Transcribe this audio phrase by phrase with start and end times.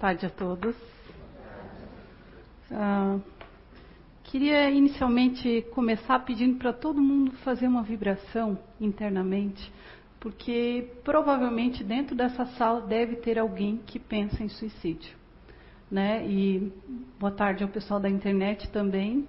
[0.00, 0.74] tarde a todos.
[2.70, 3.20] Uh,
[4.24, 9.70] queria inicialmente começar pedindo para todo mundo fazer uma vibração internamente,
[10.18, 15.14] porque provavelmente dentro dessa sala deve ter alguém que pensa em suicídio.
[15.90, 16.26] Né?
[16.26, 16.72] E
[17.18, 19.28] boa tarde ao pessoal da internet também.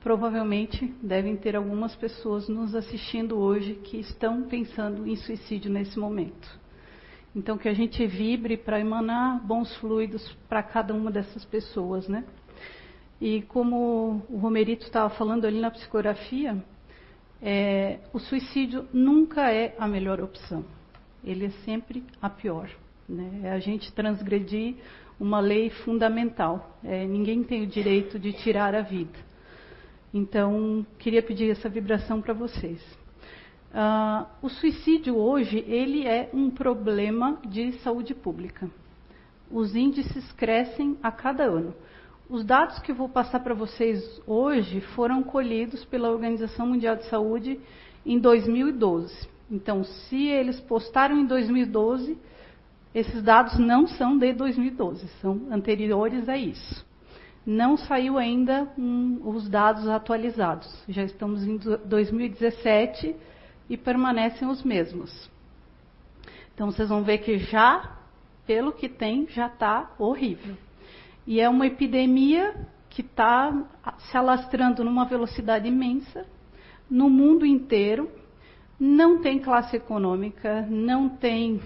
[0.00, 6.63] Provavelmente devem ter algumas pessoas nos assistindo hoje que estão pensando em suicídio nesse momento.
[7.34, 12.24] Então, que a gente vibre para emanar bons fluidos para cada uma dessas pessoas, né?
[13.20, 16.62] E como o Romerito estava falando ali na psicografia,
[17.42, 20.64] é, o suicídio nunca é a melhor opção.
[21.24, 22.70] Ele é sempre a pior.
[23.08, 23.40] Né?
[23.44, 24.76] É a gente transgredir
[25.18, 26.78] uma lei fundamental.
[26.82, 29.18] É, ninguém tem o direito de tirar a vida.
[30.12, 32.80] Então, queria pedir essa vibração para vocês.
[33.74, 38.70] Uh, o suicídio hoje ele é um problema de saúde pública.
[39.50, 41.74] Os índices crescem a cada ano.
[42.30, 47.58] Os dados que vou passar para vocês hoje foram colhidos pela Organização Mundial de Saúde
[48.06, 49.28] em 2012.
[49.50, 52.16] Então, se eles postaram em 2012,
[52.94, 56.86] esses dados não são de 2012, são anteriores a isso.
[57.44, 58.72] Não saiu ainda
[59.24, 60.72] os dados atualizados.
[60.88, 63.16] Já estamos em 2017
[63.68, 65.30] e permanecem os mesmos.
[66.54, 67.98] Então vocês vão ver que já,
[68.46, 70.56] pelo que tem, já está horrível.
[71.26, 72.54] E é uma epidemia
[72.90, 73.66] que está
[73.98, 76.26] se alastrando numa velocidade imensa
[76.88, 78.10] no mundo inteiro.
[78.78, 81.60] Não tem classe econômica, não tem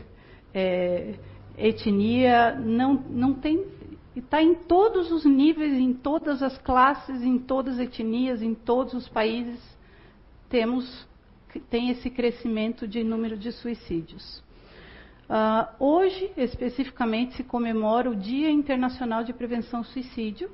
[0.54, 1.14] é,
[1.56, 3.66] etnia, não, não tem.
[4.16, 8.94] Está em todos os níveis, em todas as classes, em todas as etnias, em todos
[8.94, 9.60] os países.
[10.48, 11.06] Temos
[11.70, 14.42] tem esse crescimento de número de suicídios.
[15.28, 20.50] Uh, hoje, especificamente, se comemora o Dia Internacional de Prevenção ao Suicídio.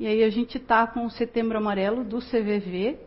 [0.00, 2.98] E aí a gente está com o Setembro Amarelo do CVV,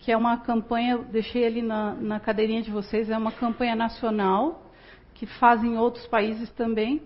[0.00, 4.62] que é uma campanha, deixei ali na, na cadeirinha de vocês, é uma campanha nacional
[5.14, 7.02] que fazem outros países também,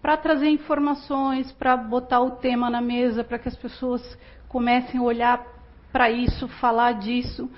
[0.00, 4.18] para trazer informações, para botar o tema na mesa, para que as pessoas
[4.48, 5.46] comecem a olhar
[5.92, 7.50] para isso, falar disso,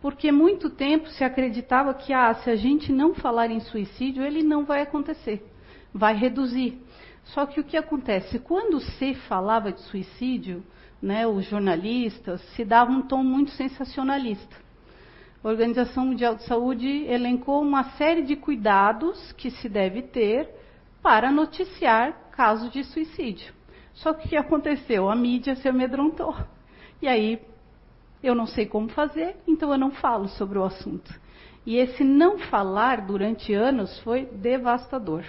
[0.00, 4.42] porque muito tempo se acreditava que ah, se a gente não falar em suicídio, ele
[4.42, 5.44] não vai acontecer,
[5.92, 6.80] vai reduzir.
[7.24, 8.38] Só que o que acontece?
[8.38, 10.62] Quando se falava de suicídio,
[11.02, 14.56] né, os jornalistas se davam um tom muito sensacionalista.
[15.42, 20.48] A Organização Mundial de Saúde elencou uma série de cuidados que se deve ter
[21.02, 23.54] para noticiar casos de suicídio.
[23.94, 25.08] Só que o que aconteceu?
[25.08, 26.36] A mídia se amedrontou.
[27.00, 27.40] E aí
[28.28, 31.12] eu não sei como fazer, então eu não falo sobre o assunto.
[31.64, 35.24] E esse não falar durante anos foi devastador,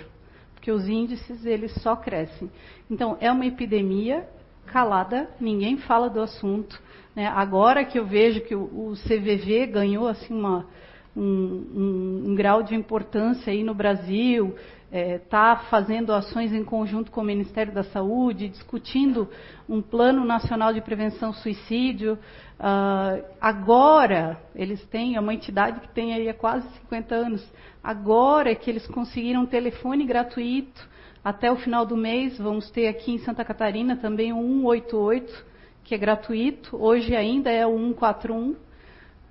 [0.54, 2.50] porque os índices eles só crescem.
[2.90, 4.28] Então é uma epidemia
[4.68, 6.80] calada, ninguém fala do assunto.
[7.16, 7.26] Né?
[7.28, 10.68] Agora que eu vejo que o, CVV ganhou assim uma,
[11.16, 14.56] um, um, um, grau de importância aí no Brasil,
[14.90, 19.30] está é, tá fazendo ações em conjunto com o Ministério da Saúde, discutindo
[19.68, 22.18] um plano nacional de prevenção suicídio.
[22.58, 27.54] Uh, agora, eles têm, é uma entidade que tem aí há quase 50 anos,
[27.84, 30.88] agora é que eles conseguiram um telefone gratuito,
[31.24, 35.46] até o final do mês, vamos ter aqui em Santa Catarina também o 188,
[35.84, 38.56] que é gratuito, hoje ainda é o 141,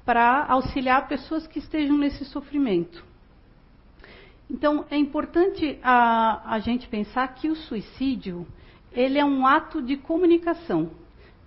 [0.05, 3.03] para auxiliar pessoas que estejam nesse sofrimento.
[4.49, 8.47] Então, é importante a, a gente pensar que o suicídio,
[8.93, 10.91] ele é um ato de comunicação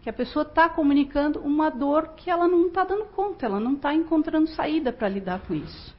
[0.02, 3.74] que a pessoa está comunicando uma dor que ela não está dando conta, ela não
[3.74, 5.96] está encontrando saída para lidar com isso.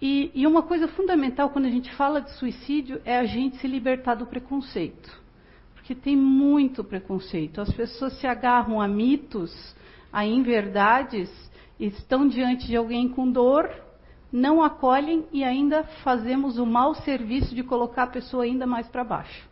[0.00, 3.68] E, e, uma coisa fundamental quando a gente fala de suicídio é a gente se
[3.68, 5.22] libertar do preconceito.
[5.74, 7.60] Porque tem muito preconceito.
[7.60, 9.52] As pessoas se agarram a mitos,
[10.12, 11.30] a inverdades,
[11.78, 13.70] estão diante de alguém com dor,
[14.32, 19.04] não acolhem e ainda fazemos o mau serviço de colocar a pessoa ainda mais para
[19.04, 19.46] baixo.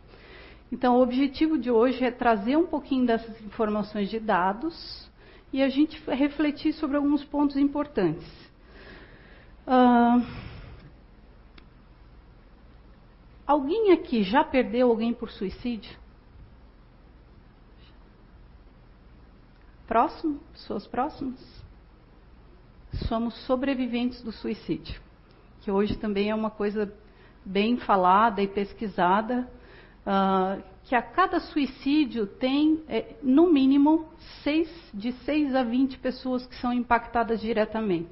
[0.71, 5.09] Então, o objetivo de hoje é trazer um pouquinho dessas informações de dados
[5.53, 8.25] e a gente refletir sobre alguns pontos importantes.
[9.67, 10.25] Uh,
[13.45, 15.99] alguém aqui já perdeu alguém por suicídio?
[19.85, 20.39] Próximo?
[20.53, 21.60] Pessoas próximas?
[23.07, 24.99] Somos sobreviventes do suicídio,
[25.61, 26.93] que hoje também é uma coisa
[27.45, 29.49] bem falada e pesquisada
[30.05, 34.09] uh, que a cada suicídio tem, é, no mínimo,
[34.43, 38.09] seis, de 6 a 20 pessoas que são impactadas diretamente.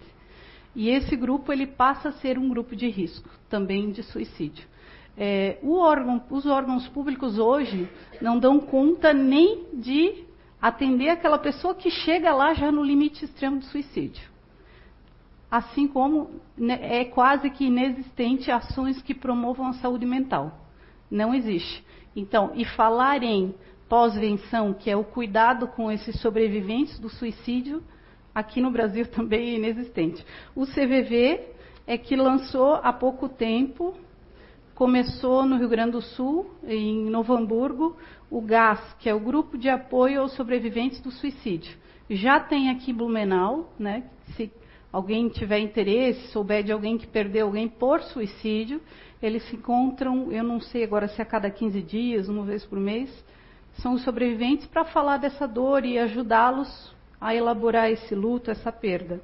[0.76, 4.66] E esse grupo ele passa a ser um grupo de risco, também de suicídio.
[5.18, 7.90] É, órgão, os órgãos públicos hoje
[8.22, 10.24] não dão conta nem de
[10.62, 14.29] atender aquela pessoa que chega lá já no limite extremo do suicídio.
[15.50, 20.52] Assim como né, é quase que inexistente ações que promovam a saúde mental.
[21.10, 21.84] Não existe.
[22.16, 23.56] Então, e falar em
[23.88, 27.84] pós-venção, que é o cuidado com esses sobreviventes do suicídio,
[28.34, 30.24] aqui no Brasil também é inexistente.
[30.56, 31.48] O CVV
[31.88, 33.96] é que lançou há pouco tempo,
[34.76, 37.98] começou no Rio Grande do Sul, em Novo Hamburgo,
[38.30, 41.76] o GAS, que é o Grupo de Apoio aos Sobreviventes do Suicídio.
[42.10, 44.04] Já tem aqui Blumenau, né?
[44.36, 44.52] Se
[44.92, 48.82] alguém tiver interesse, souber de alguém que perdeu alguém por suicídio,
[49.22, 52.66] eles se encontram, eu não sei agora se é a cada 15 dias, uma vez
[52.66, 53.10] por mês,
[53.82, 59.22] são os sobreviventes para falar dessa dor e ajudá-los a elaborar esse luto, essa perda.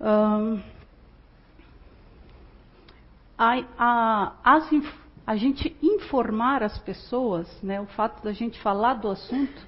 [0.00, 0.58] A,
[3.78, 4.70] a, as,
[5.26, 9.66] a, gente informar as pessoas, né, o fato da gente falar do assunto,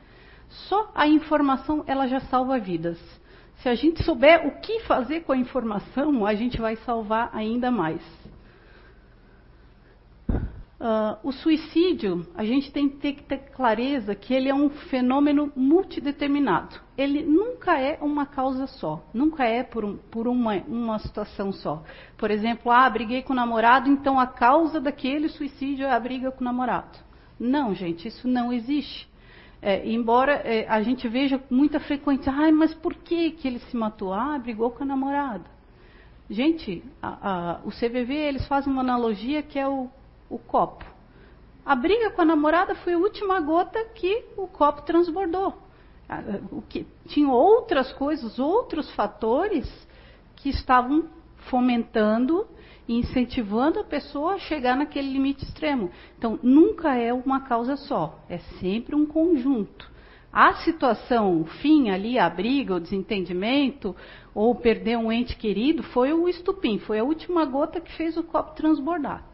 [0.49, 2.99] só a informação ela já salva vidas.
[3.62, 7.70] Se a gente souber o que fazer com a informação, a gente vai salvar ainda
[7.70, 8.00] mais.
[10.80, 16.80] Uh, o suicídio, a gente tem que ter clareza que ele é um fenômeno multideterminado.
[16.96, 21.82] Ele nunca é uma causa só, nunca é por, um, por uma, uma, situação só.
[22.16, 26.32] Por exemplo, ah, briguei com o namorado, então a causa daquele suicídio é a briga
[26.32, 26.98] com o namorado.
[27.38, 29.09] Não, gente, isso não existe.
[29.62, 33.76] É, embora é, a gente veja muita frequência, ah, mas por que, que ele se
[33.76, 34.12] matou?
[34.12, 35.44] Ah, brigou com a namorada.
[36.28, 39.90] Gente, a, a, o CVV eles fazem uma analogia que é o
[40.30, 40.84] o copo.
[41.66, 45.58] A briga com a namorada foi a última gota que o copo transbordou.
[46.50, 49.68] O que, tinha outras coisas, outros fatores
[50.36, 51.08] que estavam
[51.50, 52.46] fomentando
[52.88, 55.91] incentivando a pessoa a chegar naquele limite extremo.
[56.19, 59.91] Então, nunca é uma causa só, é sempre um conjunto.
[60.32, 63.97] A situação, o fim ali, a briga, o desentendimento,
[64.32, 68.23] ou perder um ente querido, foi o estupim, foi a última gota que fez o
[68.23, 69.25] copo transbordar.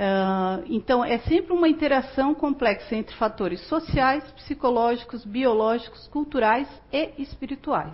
[0.00, 7.92] Uh, então, é sempre uma interação complexa entre fatores sociais, psicológicos, biológicos, culturais e espirituais.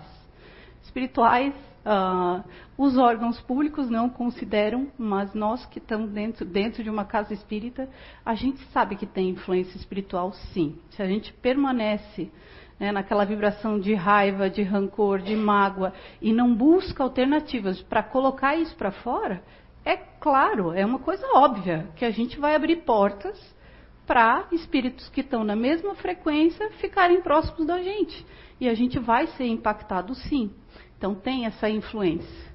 [0.85, 1.53] Espirituais,
[1.87, 2.45] uh,
[2.77, 7.89] os órgãos públicos não consideram, mas nós que estamos dentro, dentro de uma casa espírita,
[8.25, 10.77] a gente sabe que tem influência espiritual, sim.
[10.91, 12.31] Se a gente permanece
[12.79, 18.57] né, naquela vibração de raiva, de rancor, de mágoa, e não busca alternativas para colocar
[18.57, 19.43] isso para fora,
[19.85, 23.57] é claro, é uma coisa óbvia que a gente vai abrir portas
[24.05, 28.27] para espíritos que estão na mesma frequência ficarem próximos da gente.
[28.61, 30.51] E a gente vai ser impactado sim.
[30.97, 32.47] Então tem essa influência.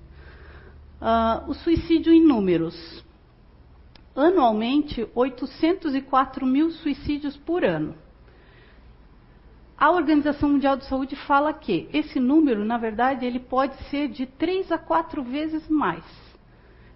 [1.01, 3.03] Uh, o suicídio em números.
[4.15, 7.95] Anualmente, 804 mil suicídios por ano.
[9.77, 14.27] A Organização Mundial de Saúde fala que esse número, na verdade, ele pode ser de
[14.27, 16.03] três a quatro vezes mais.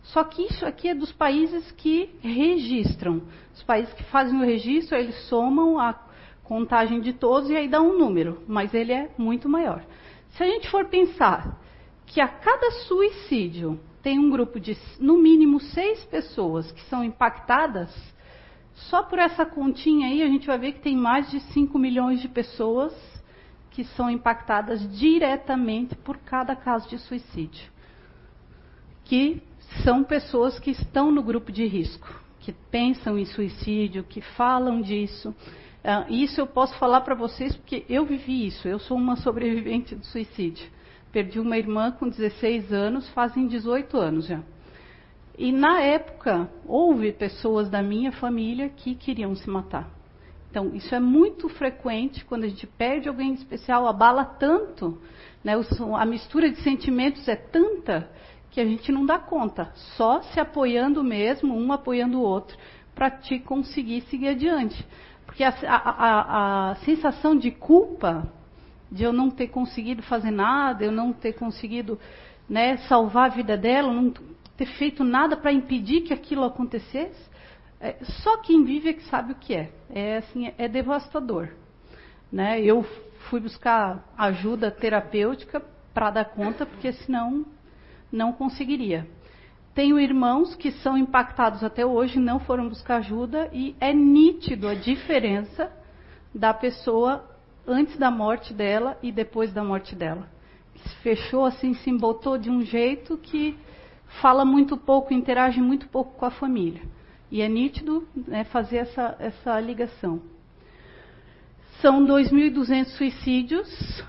[0.04, 3.24] Só que isso aqui é dos países que registram.
[3.56, 6.00] Os países que fazem o registro, eles somam a
[6.44, 9.84] contagem de todos e aí dá um número, mas ele é muito maior.
[10.36, 11.62] Se a gente for pensar
[12.06, 17.90] que a cada suicídio tem um grupo de no mínimo seis pessoas que são impactadas,
[18.74, 22.22] só por essa continha aí a gente vai ver que tem mais de 5 milhões
[22.22, 22.94] de pessoas
[23.72, 27.72] que são impactadas diretamente por cada caso de suicídio.
[29.06, 29.42] Que
[29.84, 32.08] são pessoas que estão no grupo de risco,
[32.40, 35.34] que pensam em suicídio, que falam disso.
[35.86, 38.68] Uh, isso eu posso falar para vocês porque eu vivi isso.
[38.68, 40.68] Eu sou uma sobrevivente do suicídio.
[41.12, 44.42] Perdi uma irmã com 16 anos, fazem 18 anos já.
[45.38, 49.88] E na época, houve pessoas da minha família que queriam se matar.
[50.50, 54.98] Então, isso é muito frequente quando a gente perde alguém especial, abala tanto,
[55.44, 55.54] né,
[55.98, 58.10] a mistura de sentimentos é tanta
[58.50, 62.58] que a gente não dá conta, só se apoiando mesmo, um apoiando o outro,
[62.96, 64.84] para te conseguir seguir adiante.
[65.36, 68.26] Porque a, a, a, sensação de culpa,
[68.90, 72.00] de eu não ter conseguido fazer nada, eu não ter conseguido
[72.48, 74.14] né, salvar a vida dela, não
[74.56, 77.22] ter feito nada para impedir que aquilo acontecesse,
[77.82, 79.74] é, só quem vive é que sabe o que é.
[79.90, 81.50] É, assim, é devastador.
[82.32, 82.62] Né?
[82.62, 82.84] Eu
[83.30, 85.62] fui buscar ajuda terapêutica
[85.94, 87.46] para dar conta, porque senão
[88.10, 89.06] não conseguiria.
[89.76, 94.74] Tenho irmãos que são impactados até hoje, não foram buscar ajuda, e é nítido a
[94.74, 95.70] diferença
[96.34, 97.30] da pessoa
[97.68, 100.30] antes da morte dela e depois da morte dela.
[100.78, 103.58] Se fechou assim, se embotou de um jeito que
[104.22, 106.82] fala muito pouco, interage muito pouco com a família.
[107.30, 110.22] E é nítido né, fazer essa, essa ligação.
[111.82, 114.04] São 2.200 suicídios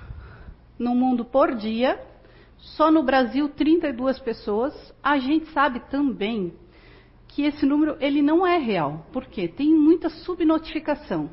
[0.78, 2.00] no mundo por dia.
[2.58, 4.94] Só no Brasil, 32 pessoas.
[5.02, 6.52] A gente sabe também
[7.28, 9.06] que esse número ele não é real.
[9.12, 9.46] Por quê?
[9.46, 11.30] Tem muita subnotificação.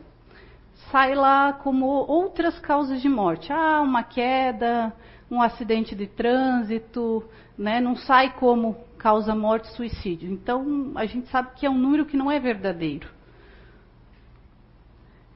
[0.91, 3.51] Sai lá como outras causas de morte.
[3.51, 4.93] Ah, uma queda,
[5.31, 7.23] um acidente de trânsito,
[7.57, 7.79] né?
[7.79, 10.31] não sai como causa morte suicídio.
[10.31, 13.09] Então, a gente sabe que é um número que não é verdadeiro.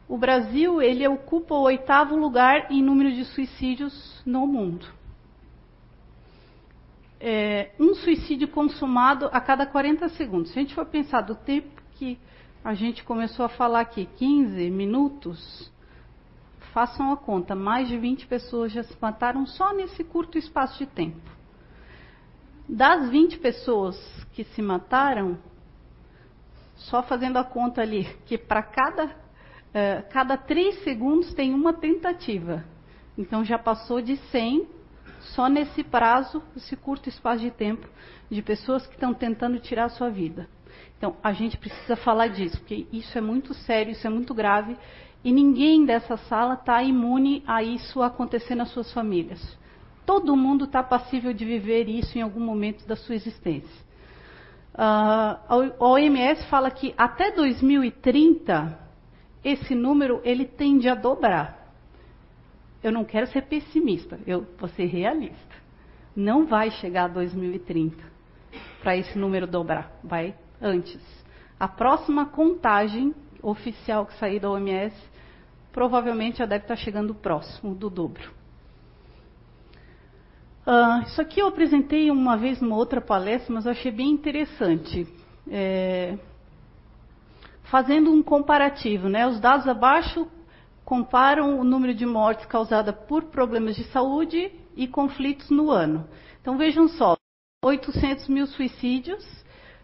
[0.08, 4.97] O Brasil, ele ocupa o oitavo lugar em número de suicídios no mundo.
[7.20, 10.52] É, um suicídio consumado a cada 40 segundos.
[10.52, 12.20] Se a gente for pensar do tempo que
[12.64, 15.72] a gente começou a falar aqui, 15 minutos,
[16.74, 20.86] façam a conta, mais de 20 pessoas já se mataram só nesse curto espaço de
[20.86, 21.20] tempo.
[22.70, 23.98] Das 20 pessoas
[24.34, 25.38] que se mataram,
[26.76, 29.16] só fazendo a conta ali, que para cada
[29.74, 32.64] é, cada três segundos tem uma tentativa.
[33.18, 34.68] Então já passou de 100
[35.36, 37.88] só nesse prazo, esse curto espaço de tempo,
[38.30, 40.48] de pessoas que estão tentando tirar a sua vida.
[40.98, 44.78] Então a gente precisa falar disso, porque isso é muito sério, isso é muito grave,
[45.24, 49.58] e ninguém dessa sala está imune a isso acontecer nas suas famílias.
[50.06, 53.86] Todo mundo está passível de viver isso em algum momento da sua existência.
[54.74, 58.78] Uh, a OMS fala que até 2030
[59.44, 61.67] esse número ele tende a dobrar.
[62.84, 65.56] Eu não quero ser pessimista, eu vou ser realista.
[66.16, 67.96] Não vai chegar a 2030
[68.82, 71.02] para esse número dobrar, vai antes.
[71.60, 74.96] A próxima contagem oficial que sair da OMS
[75.72, 78.32] provavelmente já deve estar chegando próximo do dobro.
[80.66, 85.08] Uh, isso aqui eu apresentei uma vez numa outra palestra, mas eu achei bem interessante.
[85.50, 86.18] É,
[87.64, 89.26] fazendo um comparativo, né?
[89.28, 90.28] Os dados abaixo
[90.88, 96.08] comparam o número de mortes causadas por problemas de saúde e conflitos no ano.
[96.40, 97.18] Então vejam só,
[97.62, 99.22] 800 mil suicídios.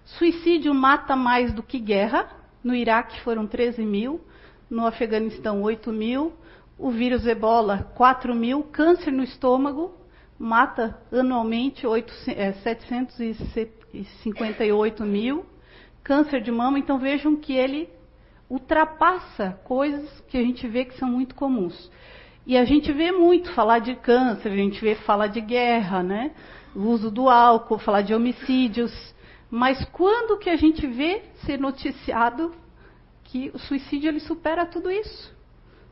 [0.06, 2.30] Suicídio mata mais do que guerra.
[2.64, 4.22] No Iraque foram 13 mil,
[4.70, 6.32] no Afeganistão 8 mil,
[6.80, 9.94] o vírus ebola 4 mil, câncer no estômago
[10.40, 15.46] mata anualmente 8, é, 758 mil,
[16.02, 17.90] câncer de mama, então vejam que ele
[18.54, 21.90] ultrapassa coisas que a gente vê que são muito comuns.
[22.46, 26.32] E a gente vê muito falar de câncer, a gente vê falar de guerra, né?
[26.76, 28.94] O uso do álcool, falar de homicídios.
[29.50, 32.54] Mas quando que a gente vê ser noticiado
[33.24, 35.34] que o suicídio ele supera tudo isso?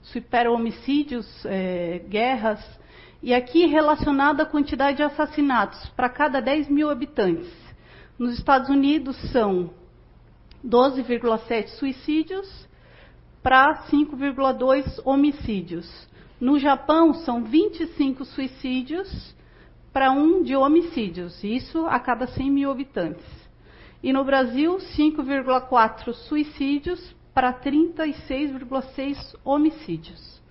[0.04, 2.64] Supera homicídios, é, guerras.
[3.24, 7.52] E aqui relacionado à quantidade de assassinatos para cada 10 mil habitantes.
[8.20, 9.72] Nos Estados Unidos são
[10.66, 12.68] 12,7 suicídios
[13.42, 16.08] para 5,2 homicídios.
[16.40, 19.36] No Japão, são 25 suicídios
[19.94, 23.26] para um de homicídios, isso a cada 100 mil habitantes.
[24.02, 30.42] E no Brasil, 5,4 suicídios para 36,6 homicídios.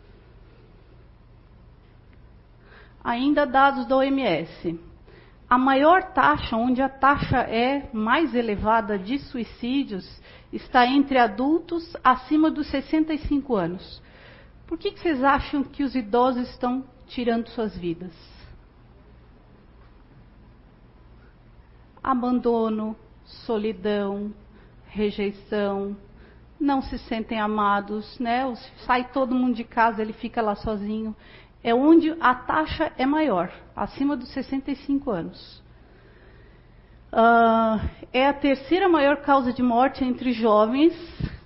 [3.03, 4.79] Ainda dados da OMS.
[5.51, 10.09] A maior taxa, onde a taxa é mais elevada de suicídios,
[10.53, 14.01] está entre adultos acima dos 65 anos.
[14.69, 18.13] Por que, que vocês acham que os idosos estão tirando suas vidas?
[22.01, 24.33] Abandono, solidão,
[24.87, 25.97] rejeição,
[26.61, 28.43] não se sentem amados, né?
[28.87, 31.17] Sai todo mundo de casa, ele fica lá sozinho
[31.63, 35.63] é onde a taxa é maior, acima dos 65 anos.
[37.13, 37.81] Uh,
[38.13, 40.95] é a terceira maior causa de morte entre jovens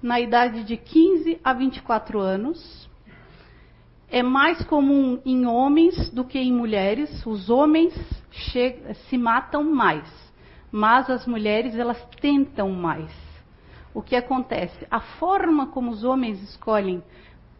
[0.03, 2.89] na idade de 15 a 24 anos.
[4.11, 7.25] É mais comum em homens do que em mulheres.
[7.27, 7.95] Os homens
[9.09, 10.07] se matam mais,
[10.71, 13.11] mas as mulheres elas tentam mais.
[13.95, 14.87] O que acontece?
[14.91, 17.03] A forma como os homens escolhem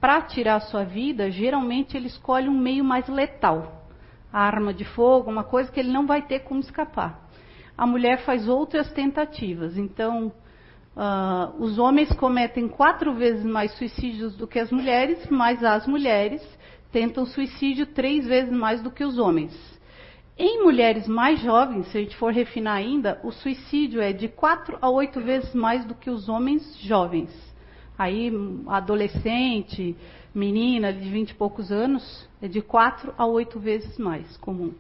[0.05, 3.89] para tirar a sua vida, geralmente ele escolhe um meio mais letal.
[4.31, 7.27] A arma de fogo, uma coisa que ele não vai ter como escapar.
[7.75, 9.79] A mulher faz outras tentativas.
[9.79, 10.31] Então,
[10.95, 16.47] uh, os homens cometem quatro vezes mais suicídios do que as mulheres, mas as mulheres
[16.93, 19.59] tentam suicídio três vezes mais do que os homens.
[20.37, 24.77] Em mulheres mais jovens, se a gente for refinar ainda, o suicídio é de quatro
[24.83, 27.54] a oito vezes mais do que os homens jovens.
[27.97, 28.33] Aí,
[28.67, 29.97] adolescente,
[30.35, 34.73] menina de vinte e poucos anos, é de quatro a oito vezes mais comum.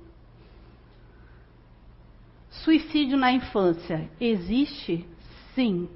[2.50, 5.06] Suicídio na infância existe?
[5.54, 5.88] Sim.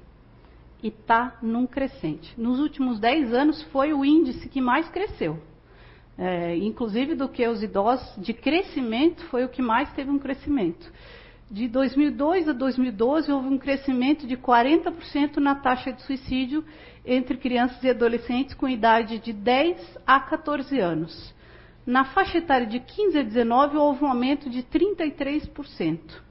[0.81, 2.33] e está num crescente.
[2.39, 5.37] Nos últimos 10 anos foi o índice que mais cresceu.
[6.17, 10.89] É, inclusive do que os idosos, de crescimento, foi o que mais teve um crescimento.
[11.51, 16.63] De 2002 a 2012, houve um crescimento de 40% na taxa de suicídio
[17.03, 21.33] entre crianças e adolescentes com idade de 10 a 14 anos.
[21.87, 26.21] Na faixa etária de 15 a 19, houve um aumento de 33%.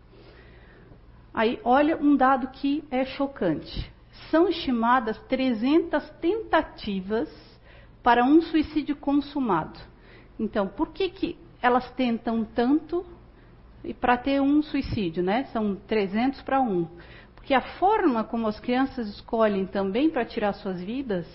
[1.34, 3.90] Aí, olha um dado que é chocante.
[4.30, 7.28] São estimadas 300 tentativas
[8.04, 9.80] para um suicídio consumado.
[10.38, 13.04] Então, por que, que elas tentam tanto
[13.84, 15.44] e para ter um suicídio, né?
[15.52, 16.86] São 300 para um.
[17.34, 21.26] Porque a forma como as crianças escolhem também para tirar suas vidas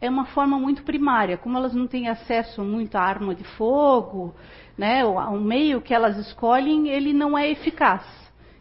[0.00, 1.36] é uma forma muito primária.
[1.36, 4.34] Como elas não têm acesso muito à arma de fogo,
[4.76, 5.04] né?
[5.04, 8.02] O, meio que elas escolhem, ele não é eficaz.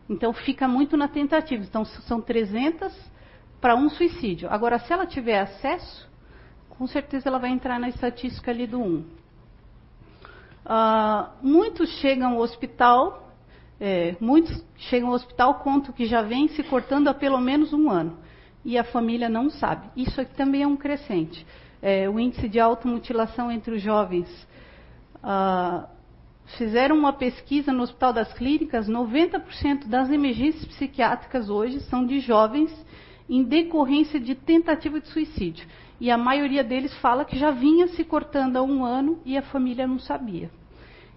[0.09, 1.63] Então fica muito na tentativa.
[1.63, 2.93] Então são 300
[3.61, 4.49] para um suicídio.
[4.49, 6.09] Agora, se ela tiver acesso,
[6.69, 9.22] com certeza ela vai entrar na estatística ali do 1.
[10.65, 13.33] Uh, muitos chegam ao hospital,
[13.79, 17.89] é, muitos chegam ao hospital, contam que já vem se cortando há pelo menos um
[17.89, 18.17] ano.
[18.63, 19.89] E a família não sabe.
[19.95, 21.45] Isso aqui também é um crescente.
[21.81, 24.29] É, o índice de automutilação entre os jovens.
[25.15, 25.85] Uh,
[26.57, 32.73] fizeram uma pesquisa no Hospital das Clínicas, 90% das emergências psiquiátricas hoje são de jovens
[33.29, 35.67] em decorrência de tentativa de suicídio.
[36.03, 39.41] E a maioria deles fala que já vinha se cortando há um ano e a
[39.41, 40.51] família não sabia.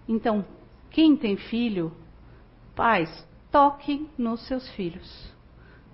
[0.08, 0.44] Então,
[0.90, 1.92] quem tem filho,
[2.76, 3.10] pais,
[3.50, 5.34] toquem nos seus filhos.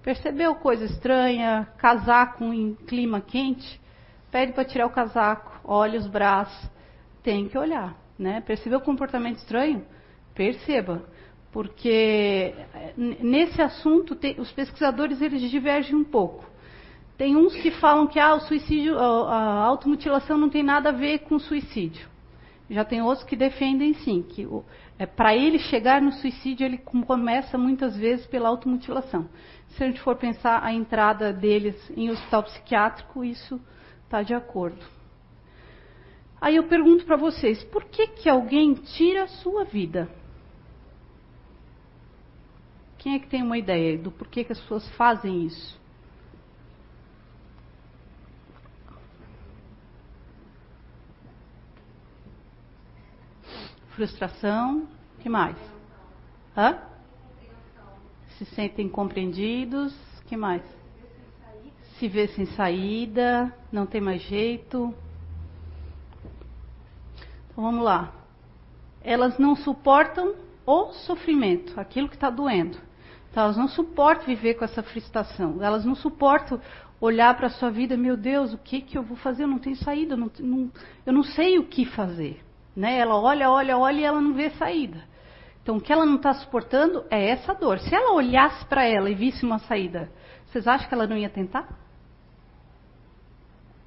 [0.02, 3.80] Percebeu coisa estranha, casaco em clima quente?
[4.30, 6.70] Pede para tirar o casaco, olha os braços,
[7.22, 7.96] tem que olhar.
[8.18, 8.42] Né?
[8.42, 9.86] Percebeu comportamento estranho?
[10.34, 11.02] Perceba,
[11.50, 16.51] porque eh, nesse assunto os pesquisadores eles divergem um pouco.
[17.22, 21.20] Tem uns que falam que ah, o suicídio, a automutilação não tem nada a ver
[21.20, 22.08] com suicídio.
[22.68, 24.44] Já tem outros que defendem sim, que
[24.98, 29.28] é, para ele chegar no suicídio, ele começa muitas vezes pela automutilação.
[29.68, 33.60] Se a gente for pensar a entrada deles em hospital psiquiátrico, isso
[34.02, 34.84] está de acordo.
[36.40, 40.10] Aí eu pergunto para vocês, por que, que alguém tira a sua vida?
[42.98, 45.80] Quem é que tem uma ideia do porquê que as pessoas fazem isso?
[54.02, 54.88] Frustração.
[55.20, 55.56] que mais?
[56.56, 56.76] Hã?
[58.36, 59.94] Se sentem compreendidos.
[60.26, 60.60] que mais?
[61.96, 64.92] Se vê sem saída, não tem mais jeito.
[67.52, 68.12] Então vamos lá.
[69.04, 70.34] Elas não suportam
[70.66, 72.78] o sofrimento, aquilo que está doendo.
[73.30, 75.62] Então, elas não suportam viver com essa frustração.
[75.62, 76.60] Elas não suportam
[77.00, 79.44] olhar para a sua vida, meu Deus, o que, que eu vou fazer?
[79.44, 80.72] Eu não tenho saída, não, não,
[81.06, 82.42] eu não sei o que fazer.
[82.74, 82.98] Né?
[82.98, 85.02] Ela olha, olha, olha e ela não vê saída.
[85.62, 87.78] Então, o que ela não está suportando é essa dor.
[87.78, 90.10] Se ela olhasse para ela e visse uma saída,
[90.46, 91.68] vocês acham que ela não ia tentar?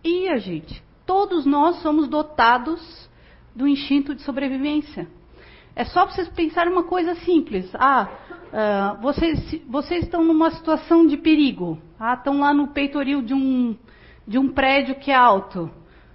[0.04, 0.82] Ia, gente.
[1.06, 3.10] Todos nós somos dotados
[3.54, 5.08] do instinto de sobrevivência.
[5.76, 7.70] É só vocês pensarem uma coisa simples.
[7.76, 8.08] Ah,
[8.54, 11.78] uh, vocês, vocês estão numa situação de perigo.
[12.00, 13.76] Ah, estão lá no peitoril de um,
[14.26, 15.70] de um prédio que é alto.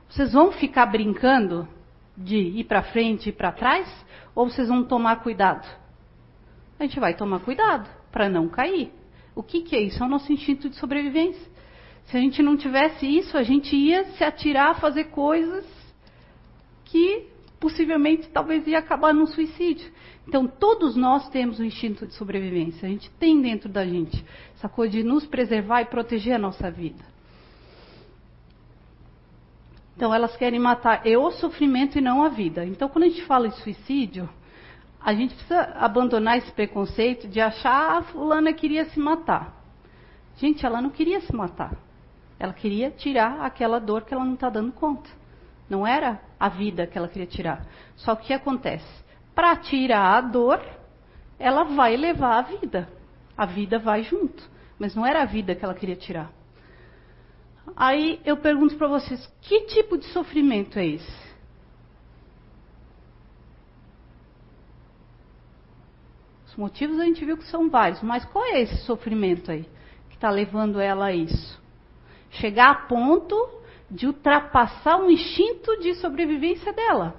[0.09, 1.69] Vocês vão ficar brincando?
[2.23, 3.89] De ir para frente e para trás?
[4.35, 5.67] Ou vocês vão tomar cuidado?
[6.79, 8.93] A gente vai tomar cuidado para não cair.
[9.35, 10.03] O que, que é isso?
[10.03, 11.51] É o nosso instinto de sobrevivência.
[12.05, 15.65] Se a gente não tivesse isso, a gente ia se atirar a fazer coisas
[16.85, 17.29] que
[17.61, 19.93] possivelmente talvez ia acabar num suicídio.
[20.27, 22.87] Então, todos nós temos o instinto de sobrevivência.
[22.87, 24.25] A gente tem dentro da gente
[24.57, 27.05] essa coisa de nos preservar e proteger a nossa vida.
[30.01, 32.65] Então elas querem matar o sofrimento e não a vida.
[32.65, 34.27] Então quando a gente fala em suicídio,
[34.99, 39.63] a gente precisa abandonar esse preconceito de achar a ah, fulana queria se matar.
[40.39, 41.77] Gente, ela não queria se matar.
[42.39, 45.11] Ela queria tirar aquela dor que ela não está dando conta.
[45.69, 47.67] Não era a vida que ela queria tirar.
[47.97, 49.05] Só que o que acontece?
[49.35, 50.63] Para tirar a dor,
[51.39, 52.89] ela vai levar a vida.
[53.37, 54.43] A vida vai junto.
[54.79, 56.40] Mas não era a vida que ela queria tirar.
[57.77, 61.31] Aí eu pergunto para vocês: que tipo de sofrimento é esse?
[66.47, 69.69] Os motivos a gente viu que são vários, mas qual é esse sofrimento aí
[70.09, 71.61] que está levando ela a isso?
[72.31, 73.37] Chegar a ponto
[73.91, 77.15] de ultrapassar o instinto de sobrevivência dela.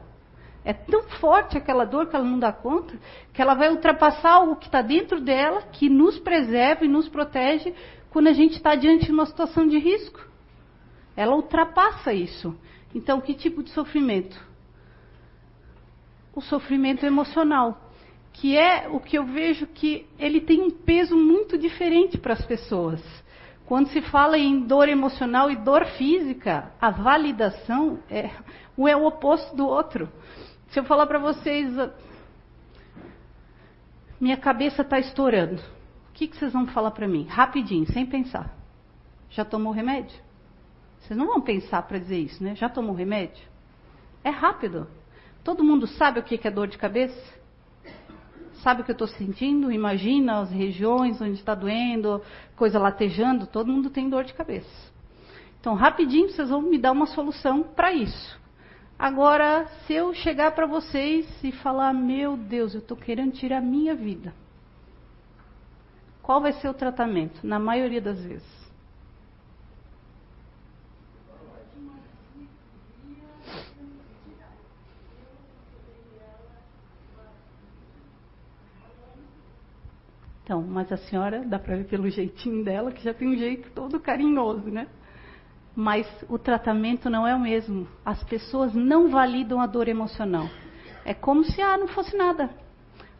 [0.63, 2.93] É tão forte aquela dor que ela não dá conta,
[3.33, 7.73] que ela vai ultrapassar algo que está dentro dela, que nos preserva e nos protege,
[8.11, 10.30] quando a gente está diante de uma situação de risco.
[11.15, 12.55] Ela ultrapassa isso.
[12.93, 14.39] Então, que tipo de sofrimento?
[16.33, 17.91] O sofrimento emocional,
[18.33, 22.45] que é o que eu vejo que ele tem um peso muito diferente para as
[22.45, 23.01] pessoas.
[23.65, 28.29] Quando se fala em dor emocional e dor física, a validação é
[28.77, 30.09] um é o oposto do outro.
[30.69, 31.73] Se eu falar para vocês,
[34.19, 35.61] minha cabeça está estourando,
[36.09, 37.25] o que, que vocês vão falar para mim?
[37.29, 38.55] Rapidinho, sem pensar.
[39.29, 40.19] Já tomou remédio?
[41.01, 42.55] Vocês não vão pensar para dizer isso, né?
[42.55, 43.43] Já tomou remédio?
[44.23, 44.87] É rápido.
[45.43, 47.41] Todo mundo sabe o que é dor de cabeça?
[48.61, 49.71] Sabe o que eu estou sentindo?
[49.71, 52.21] Imagina as regiões onde está doendo,
[52.55, 53.47] coisa latejando.
[53.47, 54.91] Todo mundo tem dor de cabeça.
[55.59, 58.39] Então, rapidinho, vocês vão me dar uma solução para isso.
[58.97, 63.61] Agora, se eu chegar para vocês e falar, meu Deus, eu estou querendo tirar a
[63.61, 64.31] minha vida,
[66.21, 67.45] qual vai ser o tratamento?
[67.45, 68.60] Na maioria das vezes.
[80.43, 83.69] Então, mas a senhora, dá para ver pelo jeitinho dela, que já tem um jeito
[83.71, 84.87] todo carinhoso, né?
[85.75, 87.87] Mas o tratamento não é o mesmo.
[88.05, 90.49] As pessoas não validam a dor emocional.
[91.05, 92.49] É como se ah, não fosse nada.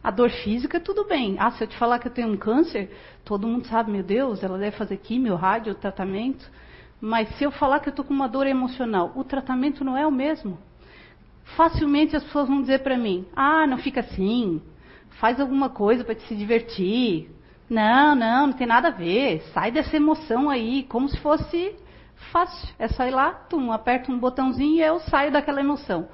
[0.02, 1.36] A dor física, tudo bem.
[1.38, 2.90] Ah, se eu te falar que eu tenho um câncer,
[3.24, 6.50] todo mundo sabe, meu Deus, ela deve fazer químio, rádio, tratamento.
[7.00, 10.06] Mas se eu falar que eu estou com uma dor emocional, o tratamento não é
[10.06, 10.58] o mesmo.
[11.56, 14.60] Facilmente as pessoas vão dizer para mim: ah, não fica assim,
[15.20, 17.30] faz alguma coisa para te se divertir.
[17.68, 19.42] Não, não, não tem nada a ver.
[19.52, 21.74] Sai dessa emoção aí, como se fosse
[22.30, 22.68] Fácil.
[22.78, 26.08] É sair lá, tum, aperta um botãozinho e eu saio daquela emoção.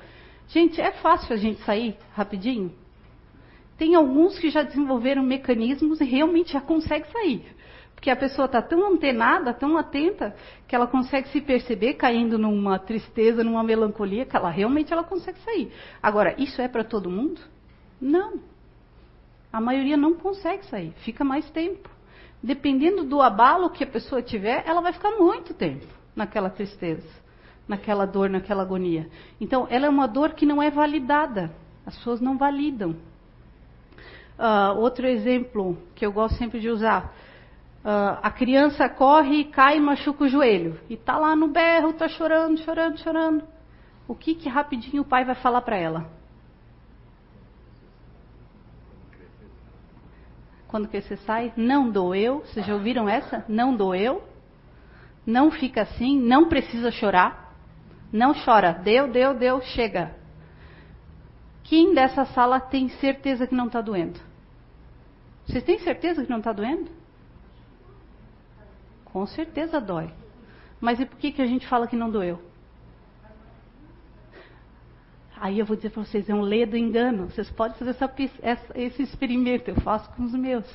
[0.49, 2.73] Gente, é fácil a gente sair rapidinho?
[3.77, 7.45] Tem alguns que já desenvolveram mecanismos e realmente já consegue sair.
[7.95, 10.35] Porque a pessoa está tão antenada, tão atenta,
[10.67, 15.39] que ela consegue se perceber caindo numa tristeza, numa melancolia, que ela realmente ela consegue
[15.41, 15.73] sair.
[16.03, 17.41] Agora, isso é para todo mundo?
[18.01, 18.41] Não.
[19.59, 21.91] A maioria não consegue sair, fica mais tempo.
[22.41, 27.09] Dependendo do abalo que a pessoa tiver, ela vai ficar muito tempo naquela tristeza,
[27.67, 29.09] naquela dor, naquela agonia.
[29.41, 31.51] Então, ela é uma dor que não é validada.
[31.85, 32.91] As pessoas não validam.
[34.39, 37.13] Uh, outro exemplo que eu gosto sempre de usar.
[37.85, 40.79] Uh, a criança corre, cai e machuca o joelho.
[40.89, 43.43] E está lá no berro, está chorando, chorando, chorando.
[44.07, 46.18] O que, que rapidinho o pai vai falar para ela?
[50.69, 51.53] Quando que você sai?
[51.57, 52.41] Não doeu.
[52.41, 53.45] Vocês já ouviram essa?
[53.49, 54.23] Não doeu?
[55.27, 57.55] Não fica assim, não precisa chorar.
[58.13, 58.75] Não chora.
[58.75, 60.15] Deu, deu, deu, chega.
[61.65, 64.21] Quem dessa sala tem certeza que não está doendo?
[65.47, 66.91] Vocês têm certeza que não está doendo?
[69.07, 70.11] Com certeza dói.
[70.81, 72.41] Mas e por que, que a gente fala que não doeu?
[75.41, 77.31] Aí eu vou dizer para vocês, é um ledo engano.
[77.31, 80.67] Vocês podem fazer essa, essa, esse experimento, eu faço com os meus.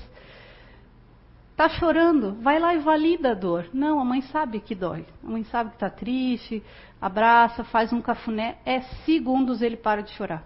[1.52, 3.68] Está chorando, vai lá e valida a dor.
[3.72, 5.06] Não, a mãe sabe que dói.
[5.24, 6.64] A mãe sabe que está triste,
[7.00, 8.58] abraça, faz um cafuné.
[8.66, 10.44] É segundos ele para de chorar.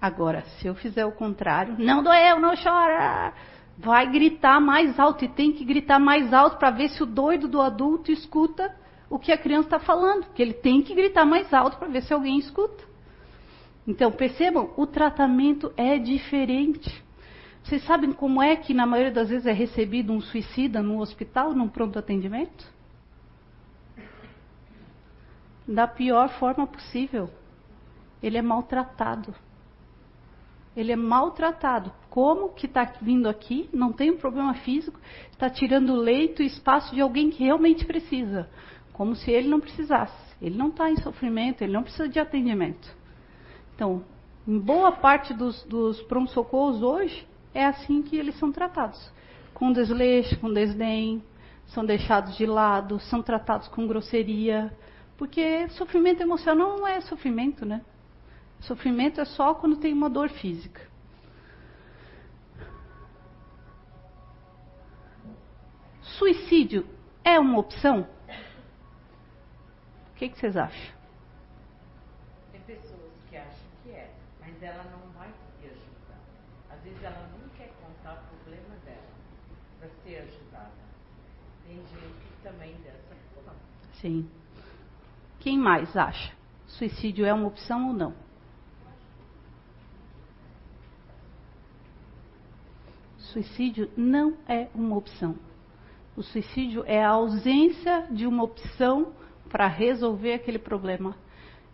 [0.00, 3.32] Agora, se eu fizer o contrário, não doeu, não chora.
[3.76, 7.46] Vai gritar mais alto e tem que gritar mais alto para ver se o doido
[7.46, 8.74] do adulto escuta
[9.10, 10.26] o que a criança está falando.
[10.34, 12.84] Que ele tem que gritar mais alto para ver se alguém escuta.
[13.86, 16.92] Então, percebam, o tratamento é diferente.
[17.62, 21.54] Vocês sabem como é que na maioria das vezes é recebido um suicida no hospital,
[21.54, 22.66] num pronto atendimento?
[25.66, 27.30] Da pior forma possível.
[28.22, 29.34] Ele é maltratado.
[30.76, 31.92] Ele é maltratado.
[32.08, 34.98] Como que está vindo aqui, não tem um problema físico,
[35.30, 38.48] está tirando leito e espaço de alguém que realmente precisa.
[38.98, 40.12] Como se ele não precisasse.
[40.42, 42.92] Ele não está em sofrimento, ele não precisa de atendimento.
[43.72, 44.04] Então,
[44.46, 49.00] em boa parte dos, dos pronto-socorros hoje, é assim que eles são tratados.
[49.54, 51.22] Com desleixo, com desdém,
[51.66, 54.76] são deixados de lado, são tratados com grosseria.
[55.16, 57.82] Porque sofrimento emocional não é sofrimento, né?
[58.62, 60.80] Sofrimento é só quando tem uma dor física.
[66.02, 66.84] Suicídio
[67.22, 68.17] é uma opção?
[70.18, 70.96] O que, que vocês acham?
[72.50, 75.28] Tem pessoas que acham que é, mas ela não vai
[75.60, 76.18] te ajudar.
[76.70, 77.38] Às vezes ela não
[77.80, 79.06] contar o problema dela
[79.78, 80.72] para ser ajudada.
[81.64, 83.54] Tem gente também dessa forma.
[84.00, 84.28] Sim.
[85.38, 86.34] Quem mais acha?
[86.66, 88.12] Suicídio é uma opção ou não?
[93.18, 95.36] Suicídio não é uma opção.
[96.16, 99.14] O suicídio é a ausência de uma opção
[99.48, 101.16] para resolver aquele problema.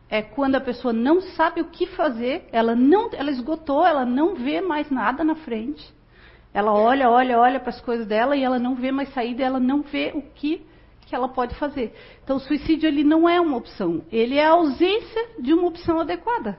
[0.08, 4.34] É quando a pessoa não sabe o que fazer, ela não, ela esgotou, ela não
[4.34, 5.84] vê mais nada na frente.
[6.52, 9.58] Ela olha, olha, olha para as coisas dela e ela não vê mais saída, ela
[9.58, 10.64] não vê o que
[11.06, 11.92] que ela pode fazer.
[12.22, 16.00] Então, o suicídio ele não é uma opção, ele é a ausência de uma opção
[16.00, 16.58] adequada.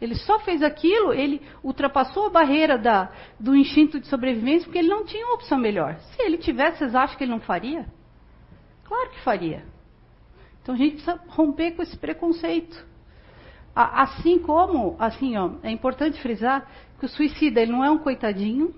[0.00, 4.88] Ele só fez aquilo, ele ultrapassou a barreira da, do instinto de sobrevivência porque ele
[4.88, 5.98] não tinha uma opção melhor.
[5.98, 7.86] Se ele tivesse, vocês acham que ele não faria?
[8.84, 9.62] Claro que faria.
[10.62, 12.86] Então a gente precisa romper com esse preconceito.
[13.74, 16.68] Assim como, assim, ó, é importante frisar
[16.98, 18.74] que o suicida ele não é um coitadinho,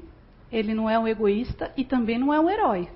[0.51, 2.89] ele não é um egoísta e também não é um herói.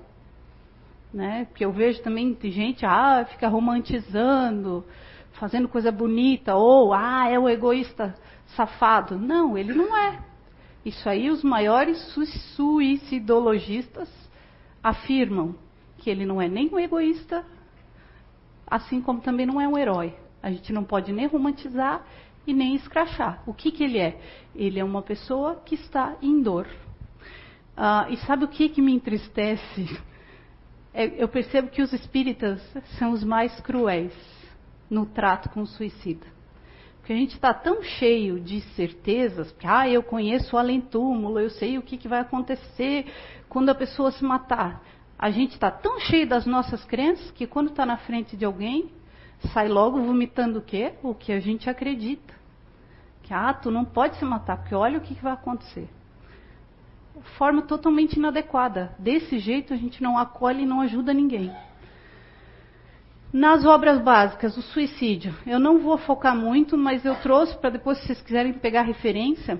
[1.13, 1.45] Né?
[1.45, 4.85] Porque eu vejo também gente, ah, fica romantizando,
[5.33, 8.15] fazendo coisa bonita, ou ah, é o egoísta
[8.55, 9.17] safado.
[9.17, 10.19] Não, ele não é.
[10.85, 11.97] Isso aí os maiores
[12.55, 14.09] suicidologistas
[14.81, 15.55] afirmam
[15.97, 17.43] que ele não é nem um egoísta,
[18.67, 20.13] assim como também não é um herói.
[20.43, 22.05] A gente não pode nem romantizar
[22.45, 23.41] e nem escrachar.
[23.45, 24.19] O que, que ele é?
[24.55, 26.67] Ele é uma pessoa que está em dor.
[27.75, 29.99] Ah, e sabe o que, que me entristece?
[30.93, 32.61] É, eu percebo que os espíritas
[32.97, 34.13] são os mais cruéis
[34.89, 36.25] no trato com o suicida.
[36.97, 41.49] Porque a gente está tão cheio de certezas, que ah, eu conheço o além-túmulo, eu
[41.49, 43.05] sei o que, que vai acontecer
[43.47, 44.83] quando a pessoa se matar.
[45.17, 48.91] A gente está tão cheio das nossas crenças que quando está na frente de alguém,
[49.53, 50.93] sai logo vomitando o quê?
[51.01, 52.33] O que a gente acredita.
[53.23, 55.89] Que ah, tu não pode se matar, porque olha o que, que vai acontecer.
[57.37, 58.95] Forma totalmente inadequada.
[58.99, 61.51] Desse jeito a gente não acolhe e não ajuda ninguém.
[63.33, 65.35] Nas obras básicas, o suicídio.
[65.45, 69.59] Eu não vou focar muito, mas eu trouxe para depois, se vocês quiserem pegar referência,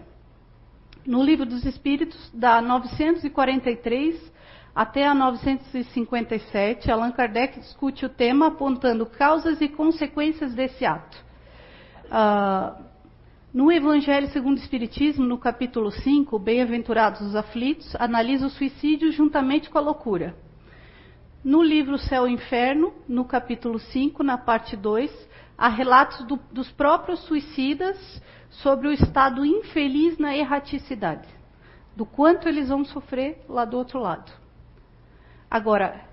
[1.06, 4.37] no Livro dos Espíritos, da 943
[4.78, 11.18] até a 957, Allan Kardec discute o tema apontando causas e consequências desse ato.
[12.06, 12.86] Uh,
[13.52, 19.68] no Evangelho segundo o Espiritismo, no capítulo 5, Bem-aventurados os aflitos, analisa o suicídio juntamente
[19.68, 20.36] com a loucura.
[21.44, 25.12] No livro Céu e Inferno, no capítulo 5, na parte 2,
[25.58, 31.28] há relatos do, dos próprios suicidas sobre o estado infeliz na erraticidade,
[31.96, 34.46] do quanto eles vão sofrer lá do outro lado.
[35.50, 36.06] Agora,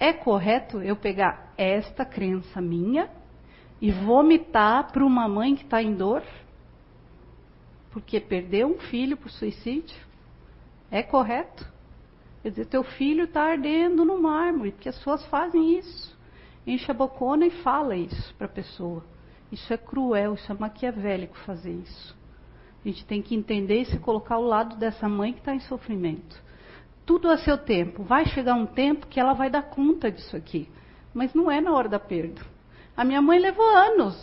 [0.00, 3.10] é correto eu pegar esta crença minha
[3.80, 6.22] e vomitar para uma mãe que está em dor?
[7.90, 9.96] Porque perdeu um filho por suicídio?
[10.90, 11.66] É correto?
[12.42, 16.16] Quer dizer, teu filho está ardendo no mármore, porque as pessoas fazem isso.
[16.66, 19.04] Enche a bocona e fala isso para a pessoa.
[19.52, 22.16] Isso é cruel, isso é maquiavélico fazer isso.
[22.84, 25.60] A gente tem que entender e se colocar ao lado dessa mãe que está em
[25.60, 26.47] sofrimento
[27.08, 28.02] tudo a seu tempo.
[28.02, 30.68] Vai chegar um tempo que ela vai dar conta disso aqui.
[31.14, 32.42] Mas não é na hora da perda.
[32.94, 34.14] A minha mãe levou anos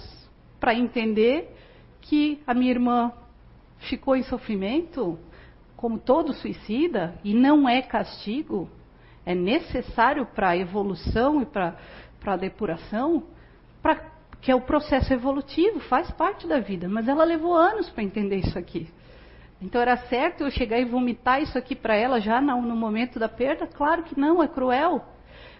[0.60, 1.52] para entender
[2.00, 3.12] que a minha irmã
[3.90, 5.18] ficou em sofrimento,
[5.76, 8.70] como todo suicida, e não é castigo,
[9.26, 11.76] é necessário para a evolução e para
[12.24, 13.24] a depuração,
[13.82, 13.96] pra,
[14.40, 16.88] que é o processo evolutivo, faz parte da vida.
[16.88, 18.88] Mas ela levou anos para entender isso aqui.
[19.62, 23.18] Então era certo eu chegar e vomitar isso aqui para ela já no, no momento
[23.18, 23.66] da perda?
[23.68, 25.04] Claro que não, é cruel.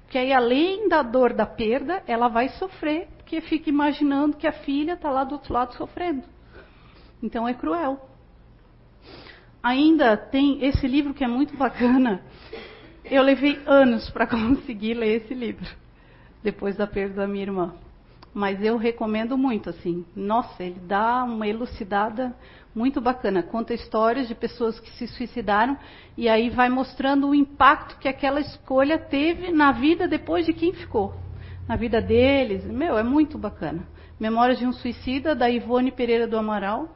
[0.04, 4.52] Porque aí, além da dor da perda, ela vai sofrer, porque fica imaginando que a
[4.52, 6.24] filha está lá do outro lado sofrendo.
[7.22, 8.00] Então é cruel.
[9.64, 12.22] Ainda tem esse livro que é muito bacana.
[13.04, 15.66] Eu levei anos para conseguir ler esse livro,
[16.44, 17.74] depois da perda da minha irmã.
[18.32, 20.06] Mas eu recomendo muito, assim.
[20.16, 22.36] Nossa, ele dá uma elucidada
[22.76, 23.42] muito bacana.
[23.42, 25.80] Conta histórias de pessoas que se suicidaram
[26.18, 30.74] e aí vai mostrando o impacto que aquela escolha teve na vida depois de quem
[30.74, 31.16] ficou.
[31.68, 32.66] Na vida deles.
[32.66, 33.88] Meu, é muito bacana.
[34.20, 36.90] Memórias de um Suicida, da Ivone Pereira do Amaral.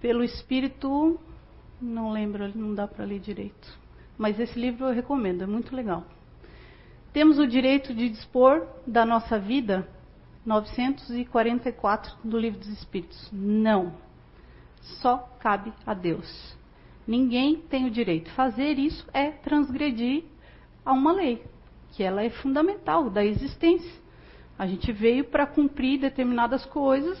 [0.00, 1.20] Pelo espírito.
[1.80, 3.78] Não lembro, não dá para ler direito.
[4.16, 6.04] Mas esse livro eu recomendo, é muito legal.
[7.12, 9.86] Temos o direito de dispor da nossa vida
[10.46, 13.28] 944 do Livro dos Espíritos.
[13.32, 13.92] Não
[14.82, 16.56] só cabe a Deus.
[17.06, 18.30] Ninguém tem o direito.
[18.32, 20.24] Fazer isso é transgredir
[20.84, 21.42] a uma lei,
[21.92, 24.02] que ela é fundamental da existência.
[24.58, 27.18] A gente veio para cumprir determinadas coisas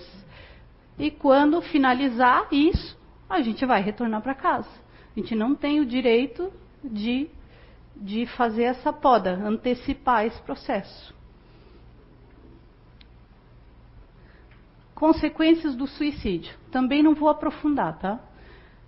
[0.98, 2.96] e quando finalizar isso,
[3.28, 4.68] a gente vai retornar para casa.
[5.16, 6.52] A gente não tem o direito
[6.84, 7.28] de,
[7.96, 11.14] de fazer essa poda, antecipar esse processo.
[15.02, 16.54] Consequências do suicídio.
[16.70, 18.20] Também não vou aprofundar, tá?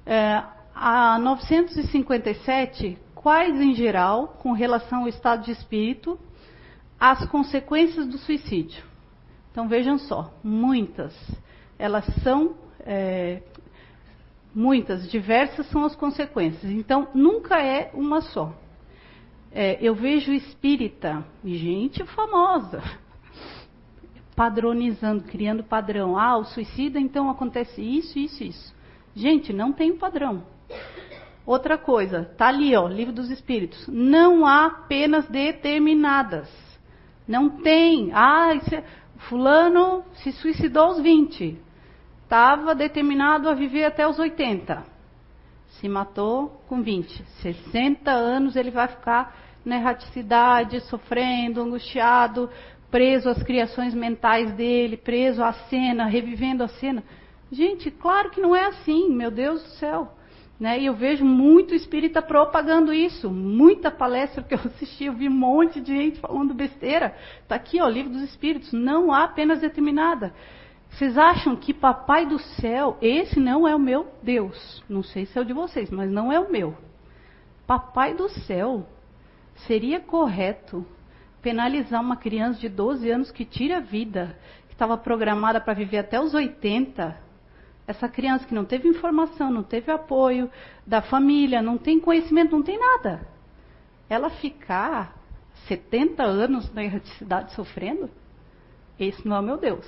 [0.07, 6.17] É, a 957 quais em geral, com relação ao estado de espírito,
[7.01, 8.85] as consequências do suicídio.
[9.51, 11.13] Então vejam só, muitas,
[11.77, 12.55] elas são
[12.87, 13.43] é,
[14.55, 16.71] muitas, diversas são as consequências.
[16.71, 18.55] Então nunca é uma só.
[19.51, 22.81] É, eu vejo espírita, gente famosa,
[24.35, 26.19] padronizando, criando padrão.
[26.19, 28.75] Ah, o suicida então acontece isso, isso, isso.
[29.15, 30.45] Gente, não tem padrão.
[31.47, 33.87] Outra coisa, tá ali, ó, livro dos espíritos.
[33.87, 36.49] Não há penas determinadas.
[37.29, 38.11] Não tem.
[38.13, 38.83] Ah, é,
[39.29, 41.59] fulano se suicidou aos 20.
[42.23, 44.85] Estava determinado a viver até os 80.
[45.81, 47.23] Se matou com 20.
[47.43, 52.51] 60 anos ele vai ficar na erraticidade, sofrendo, angustiado,
[52.95, 57.03] preso às criações mentais dele, preso à cena, revivendo a cena.
[57.51, 60.13] Gente, claro que não é assim, meu Deus do céu.
[60.61, 60.79] Né?
[60.79, 63.29] E eu vejo muito espírita propagando isso.
[63.33, 67.17] Muita palestra que eu assisti, eu vi um monte de gente falando besteira.
[67.43, 68.73] Está aqui, ó, livro dos espíritos.
[68.73, 70.33] Não há apenas determinada.
[70.91, 74.85] Vocês acham que Papai do Céu, esse não é o meu Deus?
[74.89, 76.77] Não sei se é o de vocês, mas não é o meu.
[77.67, 78.87] Papai do Céu,
[79.67, 80.87] seria correto
[81.45, 84.35] penalizar uma criança de 12 anos que tira a vida,
[84.67, 87.15] que estava programada para viver até os 80,
[87.87, 90.51] essa criança que não teve informação, não teve apoio
[90.87, 93.29] da família, não tem conhecimento, não tem nada.
[94.09, 95.15] Ela ficar
[95.69, 98.09] 70 anos na erraticidade sofrendo?
[98.99, 99.87] Esse não é o meu Deus.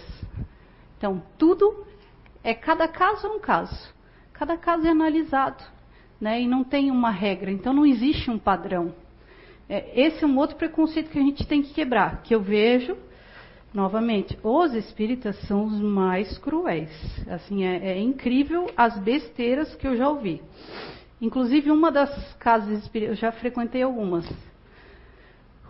[0.99, 1.87] Então, tudo
[2.45, 3.95] é cada caso é um caso.
[4.35, 5.65] Cada caso é analisado.
[6.21, 6.43] Né?
[6.43, 7.51] E não tem uma regra.
[7.51, 8.95] Então, não existe um padrão.
[9.69, 12.23] É, esse é um outro preconceito que a gente tem que quebrar.
[12.23, 12.97] Que eu vejo
[13.75, 16.91] novamente, os espíritas são os mais cruéis.
[17.29, 20.43] Assim, é, é, incrível as besteiras que eu já ouvi.
[21.21, 24.27] Inclusive, uma das casas espíritas, eu já frequentei algumas.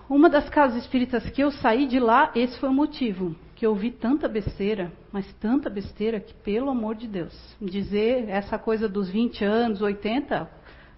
[0.08, 3.34] Uma das casas espíritas que eu saí de lá, esse foi o motivo.
[3.56, 8.58] Que eu ouvi tanta besteira, mas tanta besteira, que pelo amor de Deus, dizer essa
[8.58, 10.48] coisa dos 20 anos, 80,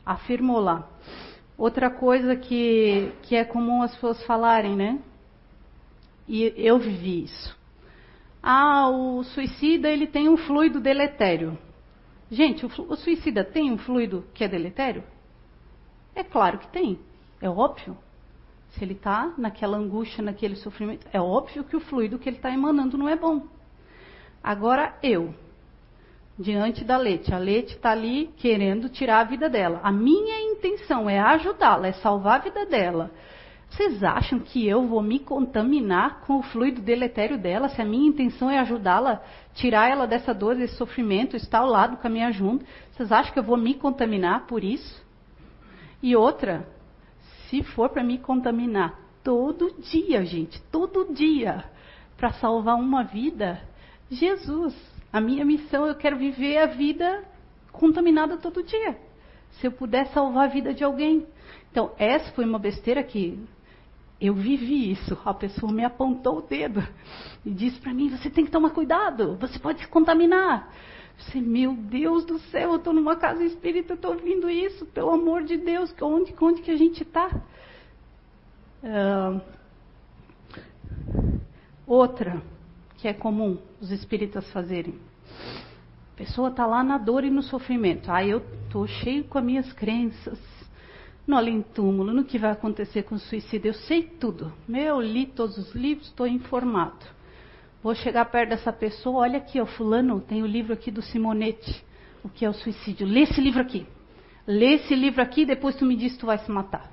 [0.05, 0.89] afirmou lá.
[1.59, 5.01] Outra coisa que, que é comum as pessoas falarem, né?
[6.29, 7.59] E eu vivi isso.
[8.41, 11.59] Ah, o suicida ele tem um fluido deletério.
[12.31, 15.03] Gente, o, o suicida tem um fluido que é deletério?
[16.15, 17.01] É claro que tem.
[17.41, 17.97] É óbvio.
[18.71, 22.53] Se ele está naquela angústia, naquele sofrimento, é óbvio que o fluido que ele está
[22.53, 23.49] emanando não é bom.
[24.43, 25.35] Agora eu,
[26.39, 29.81] diante da Lete, a Lete está ali querendo tirar a vida dela.
[29.83, 33.11] A minha intenção é ajudá-la, é salvar a vida dela.
[33.69, 38.09] Vocês acham que eu vou me contaminar com o fluido deletério dela, se a minha
[38.09, 39.21] intenção é ajudá-la,
[39.55, 42.65] tirar ela dessa dor, desse sofrimento, estar ao lado, caminhar junto?
[42.93, 45.05] Vocês acham que eu vou me contaminar por isso?
[46.03, 46.67] E outra,
[47.49, 51.65] se for para me contaminar todo dia, gente, todo dia,
[52.17, 53.61] para salvar uma vida,
[54.11, 54.75] Jesus,
[55.19, 57.25] a minha missão, eu quero viver a vida
[57.73, 58.97] contaminada todo dia.
[59.53, 61.27] Se eu puder salvar a vida de alguém.
[61.71, 63.39] Então, essa foi uma besteira que
[64.21, 65.19] eu vivi isso.
[65.25, 66.87] A pessoa me apontou o dedo
[67.45, 70.73] e disse para mim: você tem que tomar cuidado, você pode se contaminar.
[71.19, 75.43] Você, meu Deus do céu, eu estou numa casa espírita, estou ouvindo isso, pelo amor
[75.43, 77.29] de Deus, onde, onde que a gente está?
[78.85, 79.41] Uh,
[81.85, 82.41] outra
[82.99, 85.08] que é comum os espíritas fazerem.
[86.15, 88.11] A pessoa está lá na dor e no sofrimento.
[88.11, 90.39] Ah, eu estou cheio com as minhas crenças
[91.29, 93.69] no além-túmulo, no que vai acontecer com o suicídio.
[93.69, 94.51] Eu sei tudo.
[94.69, 97.05] Eu li todos os livros, estou informado.
[97.83, 101.85] Vou chegar perto dessa pessoa, olha aqui, ó, fulano, tem o livro aqui do Simonetti,
[102.25, 103.07] o que é o suicídio.
[103.07, 103.87] Lê esse livro aqui.
[104.47, 106.91] Lê esse livro aqui, depois tu me diz que tu vai se matar.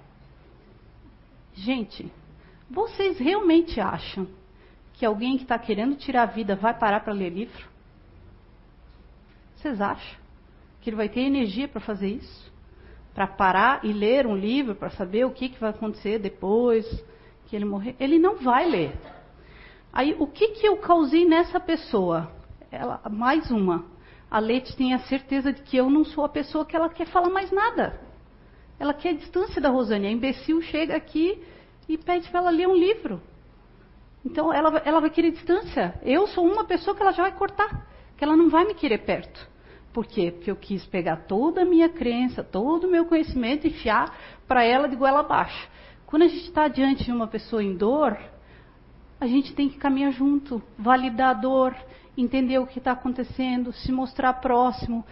[1.54, 2.12] Gente,
[2.70, 4.28] vocês realmente acham
[4.94, 7.75] que alguém que está querendo tirar a vida vai parar para ler livro?
[9.66, 10.20] Vocês acham
[10.80, 12.56] que ele vai ter energia para fazer isso?
[13.16, 16.86] para parar e ler um livro para saber o que, que vai acontecer depois
[17.46, 17.96] que ele morrer.
[17.98, 18.92] Ele não vai ler.
[19.94, 22.30] Aí, o que, que eu causei nessa pessoa?
[22.70, 23.86] Ela, mais uma.
[24.30, 27.08] A Leite tem a certeza de que eu não sou a pessoa que ela quer
[27.08, 27.98] falar mais nada.
[28.78, 30.08] Ela quer a distância da Rosane.
[30.08, 31.42] A imbecil chega aqui
[31.88, 33.22] e pede para ela ler um livro.
[34.26, 35.98] Então, ela, ela vai querer distância.
[36.04, 37.88] Eu sou uma pessoa que ela já vai cortar.
[38.18, 39.55] Que ela não vai me querer perto.
[39.96, 40.30] Por quê?
[40.30, 44.14] Porque eu quis pegar toda a minha crença, todo o meu conhecimento e enfiar
[44.46, 45.70] para ela de goela abaixo.
[46.06, 48.18] Quando a gente está diante de uma pessoa em dor,
[49.22, 51.74] a gente tem que caminhar junto, validar a dor,
[52.18, 55.06] entender o que está acontecendo, se mostrar próximo.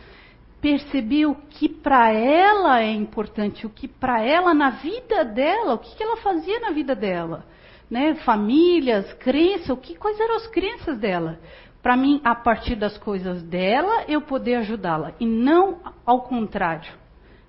[0.60, 5.78] perceber o que para ela é importante, o que para ela na vida dela, o
[5.78, 7.46] que, que ela fazia na vida dela,
[7.90, 8.16] né?
[8.16, 11.40] Famílias, crenças, o que quais eram as crenças dela?
[11.84, 16.94] Para mim, a partir das coisas dela, eu poder ajudá-la e não ao contrário,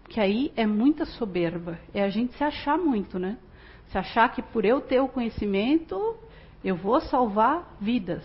[0.09, 3.39] que aí é muita soberba, é a gente se achar muito, né?
[3.87, 6.16] Se achar que por eu ter o conhecimento,
[6.64, 8.24] eu vou salvar vidas,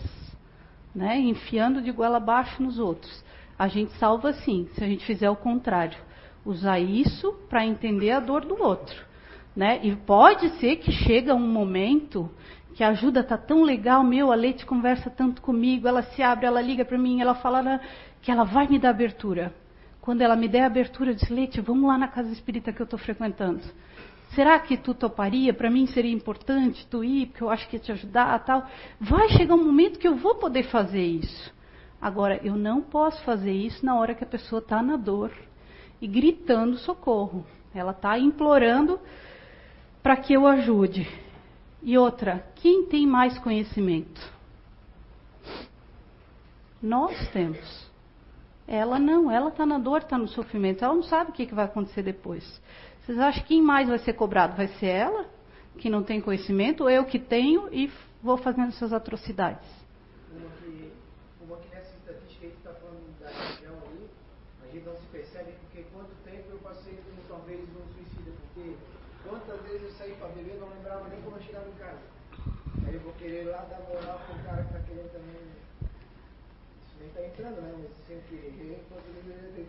[0.95, 1.19] né?
[1.19, 3.23] Enfiando de goela abaixo nos outros.
[3.57, 5.99] A gente salva sim, se a gente fizer o contrário.
[6.43, 8.95] Usar isso para entender a dor do outro.
[9.55, 9.79] Né?
[9.83, 12.31] E pode ser que chega um momento
[12.79, 16.45] que a ajuda tá tão legal, meu, a Leite conversa tanto comigo, ela se abre,
[16.45, 17.81] ela liga para mim, ela fala
[18.21, 19.53] que ela vai me dar abertura.
[19.99, 22.85] Quando ela me der abertura, eu disse, Leite, vamos lá na casa espírita que eu
[22.85, 23.59] estou frequentando.
[24.33, 25.53] Será que tu toparia?
[25.53, 28.65] Para mim seria importante tu ir, porque eu acho que ia te ajudar, tal.
[28.97, 31.53] Vai chegar um momento que eu vou poder fazer isso.
[32.01, 35.33] Agora, eu não posso fazer isso na hora que a pessoa está na dor
[36.01, 37.45] e gritando socorro.
[37.75, 38.97] Ela está implorando
[40.01, 41.05] para que eu ajude.
[41.81, 44.21] E outra, quem tem mais conhecimento?
[46.81, 47.89] Nós temos.
[48.67, 51.55] Ela não, ela está na dor, está no sofrimento, ela não sabe o que, que
[51.55, 52.61] vai acontecer depois.
[53.01, 54.55] Vocês acham que quem mais vai ser cobrado?
[54.55, 55.25] Vai ser ela,
[55.77, 59.78] que não tem conhecimento, ou eu que tenho e vou fazendo suas atrocidades?
[73.45, 75.41] Lá moral pro cara que tá querendo também.
[76.81, 77.73] Isso nem tá entrando, né?
[77.77, 77.99] Mas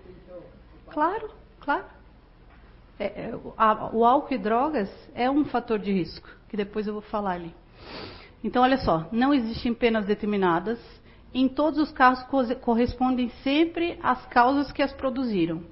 [0.09, 0.43] então.
[0.91, 1.85] Claro, claro.
[2.99, 6.93] É, é, a, o álcool e drogas é um fator de risco, que depois eu
[6.93, 7.55] vou falar ali.
[8.43, 10.79] Então, olha só, não existem penas determinadas.
[11.33, 12.27] Em todos os casos
[12.61, 15.63] correspondem sempre às causas que as produziram.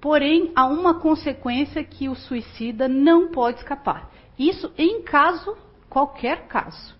[0.00, 4.10] Porém, há uma consequência que o suicida não pode escapar.
[4.38, 5.56] Isso em caso,
[5.88, 6.99] qualquer caso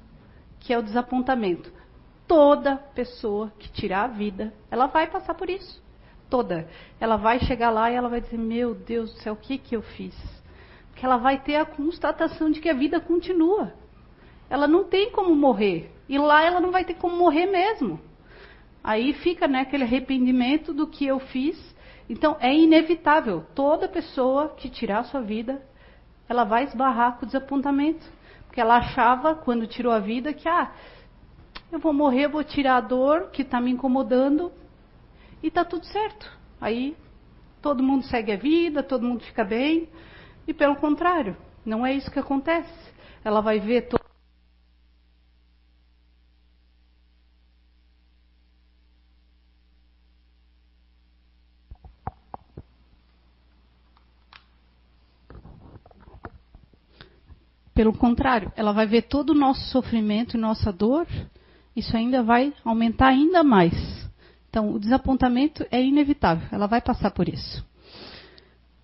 [0.61, 1.72] que é o desapontamento.
[2.28, 5.82] Toda pessoa que tirar a vida, ela vai passar por isso.
[6.28, 6.68] Toda.
[7.00, 9.74] Ela vai chegar lá e ela vai dizer: Meu Deus do céu, o que, que
[9.74, 10.14] eu fiz?
[10.90, 13.72] Porque ela vai ter a constatação de que a vida continua.
[14.48, 15.90] Ela não tem como morrer.
[16.08, 18.00] E lá ela não vai ter como morrer mesmo.
[18.82, 21.56] Aí fica né, aquele arrependimento do que eu fiz.
[22.08, 23.44] Então é inevitável.
[23.54, 25.62] Toda pessoa que tirar a sua vida,
[26.28, 28.04] ela vai esbarrar com o desapontamento.
[28.51, 30.72] Porque ela achava, quando tirou a vida, que ah,
[31.70, 34.51] eu vou morrer, vou tirar a dor que está me incomodando
[35.40, 36.28] e está tudo certo.
[36.61, 36.96] Aí
[37.62, 39.88] todo mundo segue a vida, todo mundo fica bem.
[40.48, 42.74] E pelo contrário, não é isso que acontece.
[43.24, 44.09] Ela vai ver todo
[57.80, 61.06] Pelo contrário, ela vai ver todo o nosso sofrimento e nossa dor,
[61.74, 63.72] isso ainda vai aumentar ainda mais.
[64.50, 67.64] Então, o desapontamento é inevitável, ela vai passar por isso.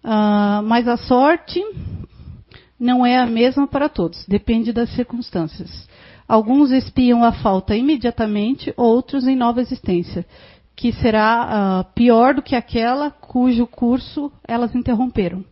[0.03, 1.63] Uh, mas a sorte
[2.81, 5.87] não é a mesma para todos, depende das circunstâncias.
[6.27, 10.25] Alguns espiam a falta imediatamente, outros em nova existência,
[10.75, 15.45] que será uh, pior do que aquela cujo curso elas interromperam.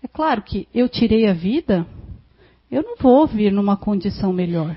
[0.00, 1.84] É claro que eu tirei a vida,
[2.70, 4.74] eu não vou vir numa condição melhor.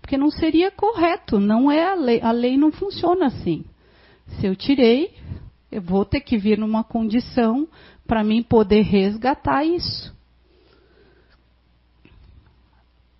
[0.00, 2.20] Porque não seria correto, não é a lei.
[2.20, 3.64] A lei não funciona assim.
[4.38, 5.14] Se eu tirei,
[5.70, 7.66] eu vou ter que vir numa condição
[8.06, 10.14] para mim poder resgatar isso.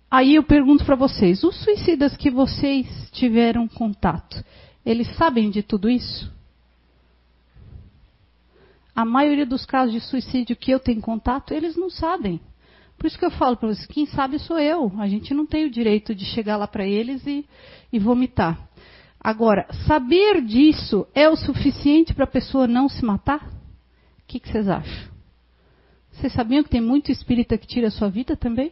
[0.09, 4.41] Aí eu pergunto para vocês, os suicidas que vocês tiveram contato,
[4.85, 6.31] eles sabem de tudo isso?
[8.95, 12.39] A maioria dos casos de suicídio que eu tenho contato, eles não sabem.
[12.97, 14.91] Por isso que eu falo para vocês, quem sabe sou eu.
[14.97, 17.45] A gente não tem o direito de chegar lá para eles e,
[17.91, 18.69] e vomitar.
[19.19, 23.43] Agora, saber disso é o suficiente para a pessoa não se matar?
[23.43, 25.13] O que, que vocês acham?
[26.11, 28.71] Vocês sabiam que tem muito espírita que tira a sua vida também?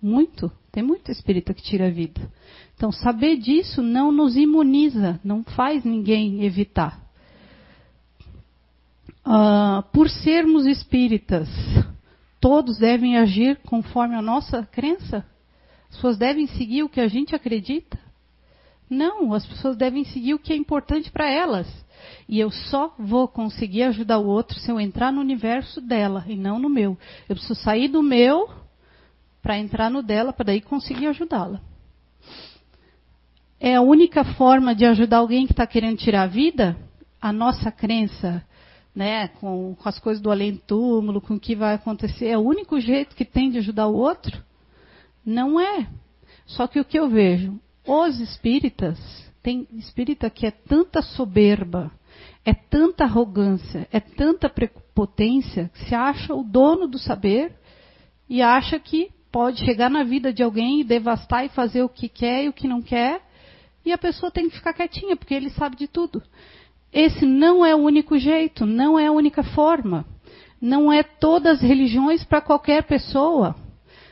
[0.00, 0.50] Muito.
[0.70, 2.30] Tem muito espírita que tira a vida.
[2.74, 7.09] Então, saber disso não nos imuniza, não faz ninguém evitar.
[9.26, 11.48] Uh, por sermos espíritas,
[12.40, 15.24] todos devem agir conforme a nossa crença?
[15.88, 17.98] As pessoas devem seguir o que a gente acredita?
[18.88, 21.68] Não, as pessoas devem seguir o que é importante para elas.
[22.28, 26.34] E eu só vou conseguir ajudar o outro se eu entrar no universo dela e
[26.34, 26.96] não no meu.
[27.28, 28.48] Eu preciso sair do meu
[29.42, 31.60] para entrar no dela, para daí conseguir ajudá-la.
[33.60, 36.76] É a única forma de ajudar alguém que está querendo tirar a vida?
[37.20, 38.42] a nossa crença,
[38.94, 42.80] né, com, com as coisas do além-túmulo, com o que vai acontecer, é o único
[42.80, 44.42] jeito que tem de ajudar o outro?
[45.24, 45.86] Não é.
[46.46, 48.98] Só que o que eu vejo, os espíritas,
[49.42, 51.90] tem espírita que é tanta soberba,
[52.44, 57.54] é tanta arrogância, é tanta prepotência, que se acha o dono do saber
[58.28, 62.08] e acha que pode chegar na vida de alguém e devastar e fazer o que
[62.08, 63.22] quer e o que não quer,
[63.84, 66.22] e a pessoa tem que ficar quietinha, porque ele sabe de tudo.
[66.92, 70.04] Esse não é o único jeito, não é a única forma.
[70.60, 73.54] Não é todas as religiões para qualquer pessoa.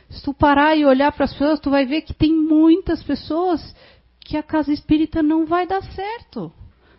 [0.09, 3.75] Se tu parar e olhar para as pessoas, tu vai ver que tem muitas pessoas
[4.19, 6.51] que a casa espírita não vai dar certo.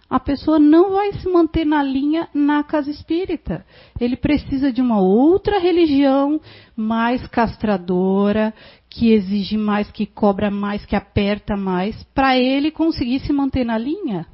[0.09, 3.64] A pessoa não vai se manter na linha na casa espírita.
[4.01, 6.41] Ele precisa de uma outra religião
[6.74, 8.53] mais castradora,
[8.89, 13.78] que exige mais, que cobra mais, que aperta mais, para ele conseguir se manter na
[13.78, 14.26] linha.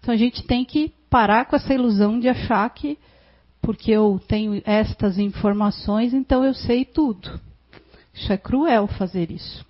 [0.00, 2.98] Então a gente tem que parar com essa ilusão de achar que,
[3.60, 7.38] porque eu tenho estas informações, então eu sei tudo.
[8.14, 9.64] Isso é cruel fazer isso.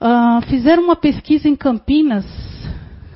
[0.00, 2.24] Uh, fizeram uma pesquisa em Campinas,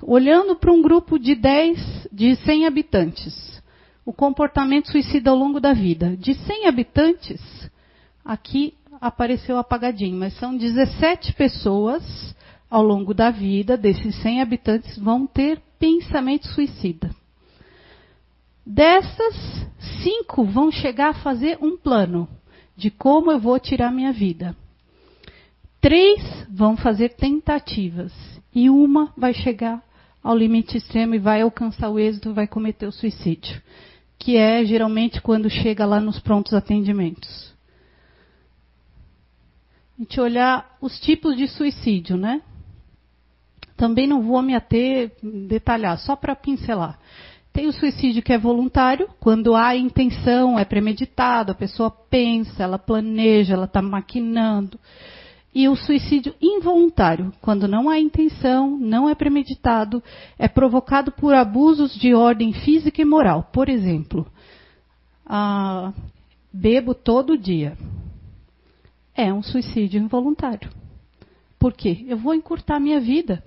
[0.03, 3.62] olhando para um grupo de 10, de 100 habitantes,
[4.05, 6.16] o comportamento suicida ao longo da vida.
[6.16, 7.40] De 100 habitantes,
[8.24, 12.34] aqui apareceu apagadinho, mas são 17 pessoas
[12.75, 17.14] ao longo da vida desses 100 habitantes vão ter pensamento suicida.
[18.66, 19.37] Dessas,
[20.03, 22.29] cinco vão chegar a fazer um plano
[22.77, 24.57] de como eu vou tirar minha vida.
[25.81, 26.20] Três
[26.51, 28.12] vão fazer tentativas
[28.53, 29.81] e uma vai chegar
[30.20, 33.62] ao limite extremo e vai alcançar o êxito, vai cometer o suicídio,
[34.18, 37.55] que é geralmente quando chega lá nos prontos atendimentos.
[39.97, 42.43] A gente olhar os tipos de suicídio, né?
[43.77, 46.99] Também não vou me ater, detalhar, só para pincelar.
[47.53, 52.79] Tem o suicídio que é voluntário, quando há intenção, é premeditado, a pessoa pensa, ela
[52.79, 54.79] planeja, ela está maquinando.
[55.55, 60.03] E o suicídio involuntário, quando não há intenção, não é premeditado,
[60.37, 63.49] é provocado por abusos de ordem física e moral.
[63.53, 64.27] Por exemplo,
[65.25, 65.93] ah,
[66.53, 67.79] bebo todo dia.
[69.14, 70.68] É um suicídio involuntário.
[71.57, 72.05] Por quê?
[72.09, 73.45] Eu vou encurtar minha vida.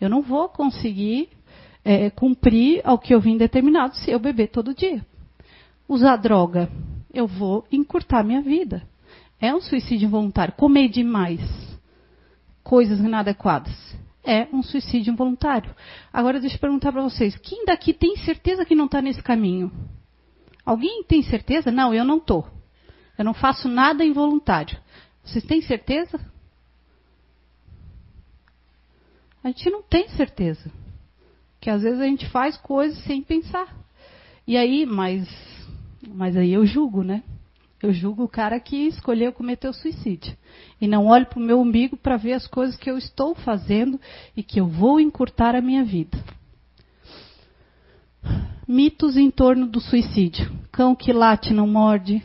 [0.00, 1.28] Eu não vou conseguir
[1.84, 5.04] é, cumprir ao que eu vim determinado se eu beber todo dia.
[5.88, 6.70] Usar droga,
[7.12, 8.82] eu vou encurtar minha vida.
[9.40, 10.54] É um suicídio involuntário.
[10.54, 11.40] Comer demais,
[12.62, 13.74] coisas inadequadas,
[14.24, 15.74] é um suicídio involuntário.
[16.12, 19.72] Agora deixa eu perguntar para vocês: quem daqui tem certeza que não está nesse caminho?
[20.64, 21.70] Alguém tem certeza?
[21.72, 22.46] Não, eu não estou.
[23.16, 24.78] Eu não faço nada involuntário.
[25.24, 26.20] Vocês têm certeza?
[29.48, 30.70] A gente não tem certeza.
[31.58, 33.74] Que às vezes a gente faz coisas sem pensar.
[34.46, 35.26] E aí, mas,
[36.06, 37.22] mas aí eu julgo, né?
[37.82, 40.36] Eu julgo o cara que escolheu cometer o suicídio.
[40.78, 43.98] E não olho para o meu umbigo para ver as coisas que eu estou fazendo
[44.36, 46.22] e que eu vou encurtar a minha vida.
[48.66, 50.52] Mitos em torno do suicídio.
[50.70, 52.22] Cão que late não morde.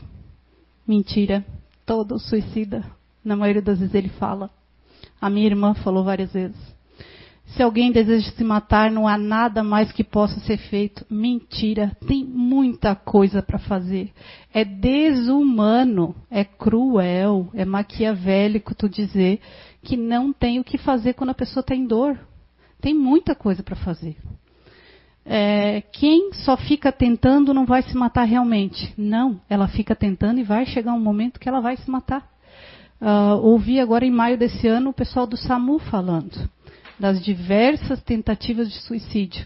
[0.85, 1.45] Mentira.
[1.85, 2.83] Todo suicida,
[3.23, 4.49] na maioria das vezes ele fala.
[5.21, 6.73] A minha irmã falou várias vezes.
[7.55, 11.05] Se alguém deseja se matar, não há nada mais que possa ser feito.
[11.07, 14.11] Mentira, tem muita coisa para fazer.
[14.51, 19.39] É desumano, é cruel, é maquiavélico tu dizer
[19.83, 22.17] que não tem o que fazer quando a pessoa tem dor.
[22.81, 24.17] Tem muita coisa para fazer.
[25.23, 28.91] É, quem só fica tentando não vai se matar realmente.
[28.97, 32.27] Não, ela fica tentando e vai chegar um momento que ela vai se matar.
[32.99, 36.49] Uh, ouvi agora em maio desse ano o pessoal do SAMU falando
[36.99, 39.45] das diversas tentativas de suicídio.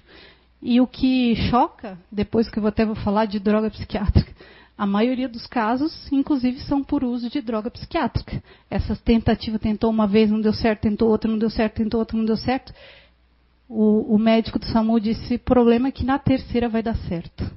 [0.62, 4.32] E o que choca, depois que eu até vou falar de droga psiquiátrica,
[4.78, 8.44] a maioria dos casos, inclusive, são por uso de droga psiquiátrica.
[8.70, 12.16] Essas tentativas, tentou uma vez, não deu certo, tentou outra, não deu certo, tentou outra,
[12.16, 12.72] não deu certo.
[13.68, 17.50] O, o médico do SAMU disse: problema é que na terceira vai dar certo.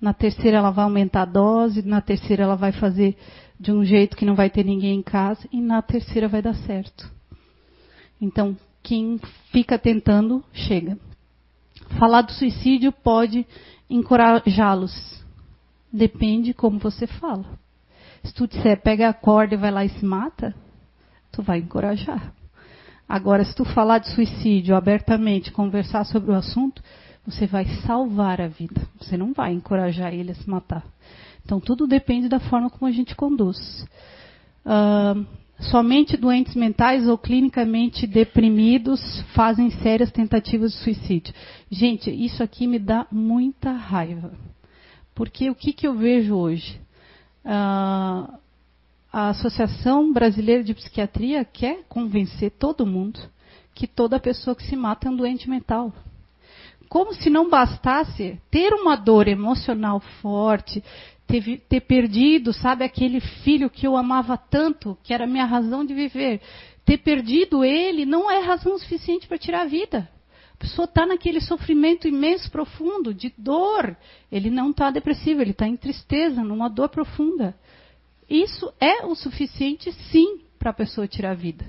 [0.00, 3.16] Na terceira ela vai aumentar a dose, na terceira ela vai fazer
[3.58, 6.54] de um jeito que não vai ter ninguém em casa, e na terceira vai dar
[6.54, 7.10] certo.
[8.20, 8.56] Então,
[8.88, 9.20] quem
[9.52, 10.98] fica tentando chega.
[11.98, 13.46] Falar do suicídio pode
[13.88, 15.22] encorajá-los.
[15.92, 17.44] Depende como você fala.
[18.24, 20.54] Se tu disser, pega a corda e vai lá e se mata,
[21.30, 22.32] tu vai encorajar.
[23.06, 26.82] Agora, se tu falar de suicídio abertamente, conversar sobre o assunto,
[27.26, 28.80] você vai salvar a vida.
[28.98, 30.82] Você não vai encorajar ele a se matar.
[31.44, 33.86] Então, tudo depende da forma como a gente conduz.
[34.64, 35.26] Uh,
[35.60, 39.00] Somente doentes mentais ou clinicamente deprimidos
[39.34, 41.34] fazem sérias tentativas de suicídio.
[41.70, 44.32] Gente, isso aqui me dá muita raiva.
[45.14, 46.80] Porque o que, que eu vejo hoje?
[47.44, 48.38] Ah,
[49.12, 53.18] a Associação Brasileira de Psiquiatria quer convencer todo mundo
[53.74, 55.92] que toda pessoa que se mata é um doente mental.
[56.88, 60.82] Como se não bastasse ter uma dor emocional forte,
[61.28, 65.92] ter, ter perdido, sabe, aquele filho que eu amava tanto, que era minha razão de
[65.94, 66.40] viver.
[66.84, 70.08] Ter perdido ele não é razão suficiente para tirar a vida.
[70.54, 73.96] A pessoa está naquele sofrimento imenso, profundo, de dor.
[74.32, 77.54] Ele não está depressivo, ele está em tristeza, numa dor profunda.
[78.28, 81.64] Isso é o suficiente, sim, para a pessoa tirar a vida.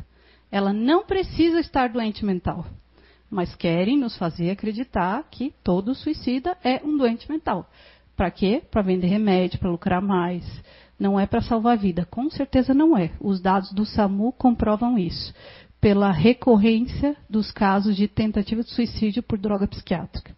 [0.49, 2.65] Ela não precisa estar doente mental.
[3.29, 7.69] Mas querem nos fazer acreditar que todo suicida é um doente mental.
[8.19, 8.61] Para quê?
[8.69, 10.43] Para vender remédio, para lucrar mais.
[10.99, 12.05] Não é para salvar a vida.
[12.11, 13.11] Com certeza não é.
[13.21, 15.33] Os dados do SAMU comprovam isso.
[15.79, 20.35] Pela recorrência dos casos de tentativa de suicídio por droga psiquiátrica.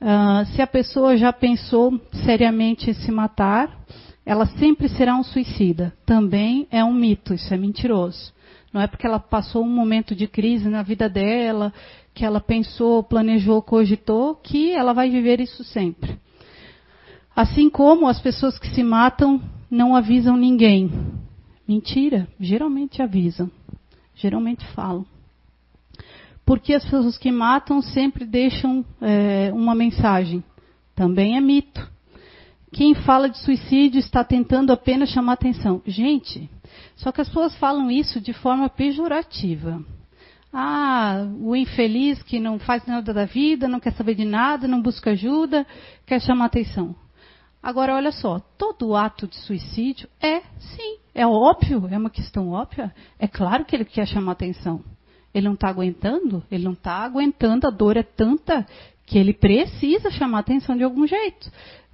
[0.00, 3.84] Uh, se a pessoa já pensou seriamente em se matar,
[4.24, 5.92] ela sempre será um suicida.
[6.06, 8.32] Também é um mito, isso é mentiroso.
[8.72, 11.70] Não é porque ela passou um momento de crise na vida dela,
[12.14, 16.24] que ela pensou, planejou, cogitou, que ela vai viver isso sempre.
[17.34, 20.90] Assim como as pessoas que se matam não avisam ninguém.
[21.66, 23.50] Mentira, geralmente avisam.
[24.14, 25.04] Geralmente falam.
[26.46, 30.44] Porque as pessoas que matam sempre deixam é, uma mensagem.
[30.94, 31.90] Também é mito.
[32.72, 35.82] Quem fala de suicídio está tentando apenas chamar atenção.
[35.86, 36.48] Gente,
[36.96, 39.82] só que as pessoas falam isso de forma pejorativa.
[40.52, 44.80] Ah, o infeliz que não faz nada da vida, não quer saber de nada, não
[44.80, 45.66] busca ajuda,
[46.06, 46.94] quer chamar atenção.
[47.64, 52.94] Agora, olha só, todo ato de suicídio é, sim, é óbvio, é uma questão óbvia.
[53.18, 54.84] É claro que ele quer chamar atenção.
[55.32, 58.66] Ele não está aguentando, ele não está aguentando, a dor é tanta
[59.06, 61.50] que ele precisa chamar atenção de algum jeito.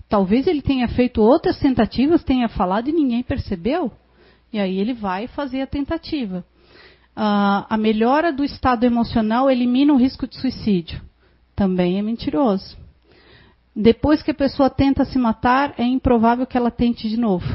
[0.08, 3.92] Talvez ele tenha feito outras tentativas, tenha falado e ninguém percebeu.
[4.52, 6.44] E aí ele vai fazer a tentativa.
[7.16, 11.00] Uh, a melhora do estado emocional elimina o risco de suicídio.
[11.54, 12.76] Também é mentiroso.
[13.80, 17.46] Depois que a pessoa tenta se matar, é improvável que ela tente de novo.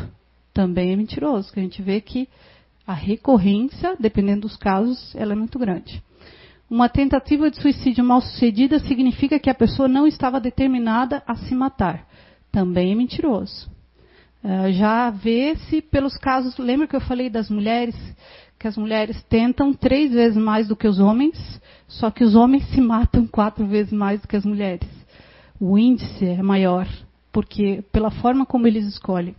[0.51, 2.27] Também é mentiroso, que a gente vê que
[2.87, 6.01] a recorrência, dependendo dos casos, ela é muito grande.
[6.67, 11.53] Uma tentativa de suicídio mal sucedida significa que a pessoa não estava determinada a se
[11.53, 12.07] matar.
[12.51, 13.69] Também é mentiroso.
[14.43, 17.95] Uh, já vê-se pelos casos, lembra que eu falei das mulheres,
[18.57, 22.67] que as mulheres tentam três vezes mais do que os homens, só que os homens
[22.69, 24.94] se matam quatro vezes mais do que as mulheres
[25.59, 26.87] o índice é maior,
[27.31, 29.35] porque pela forma como eles escolhem.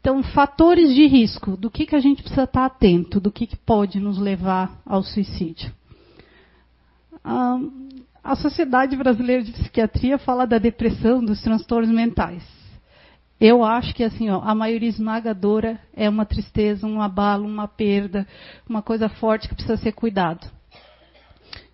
[0.00, 3.56] Então, fatores de risco, do que, que a gente precisa estar atento, do que, que
[3.56, 5.72] pode nos levar ao suicídio.
[7.24, 7.60] Ah,
[8.24, 12.42] a Sociedade Brasileira de Psiquiatria fala da depressão, dos transtornos mentais.
[13.40, 18.26] Eu acho que assim, ó, a maioria esmagadora é uma tristeza, um abalo, uma perda,
[18.68, 20.48] uma coisa forte que precisa ser cuidado.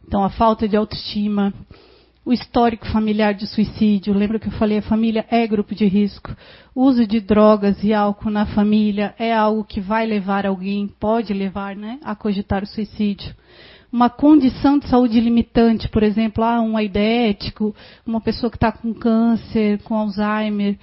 [0.07, 1.53] Então, a falta de autoestima,
[2.29, 4.13] o histórico familiar de suicídio.
[4.13, 6.37] Lembra que eu falei, a família é grupo de risco.
[6.75, 11.75] Uso de drogas e álcool na família é algo que vai levar alguém, pode levar,
[11.75, 13.35] né, a cogitar o suicídio.
[13.91, 17.75] Uma condição de saúde limitante, por exemplo, ah, um aidético,
[18.07, 20.77] uma pessoa que está com câncer, com Alzheimer,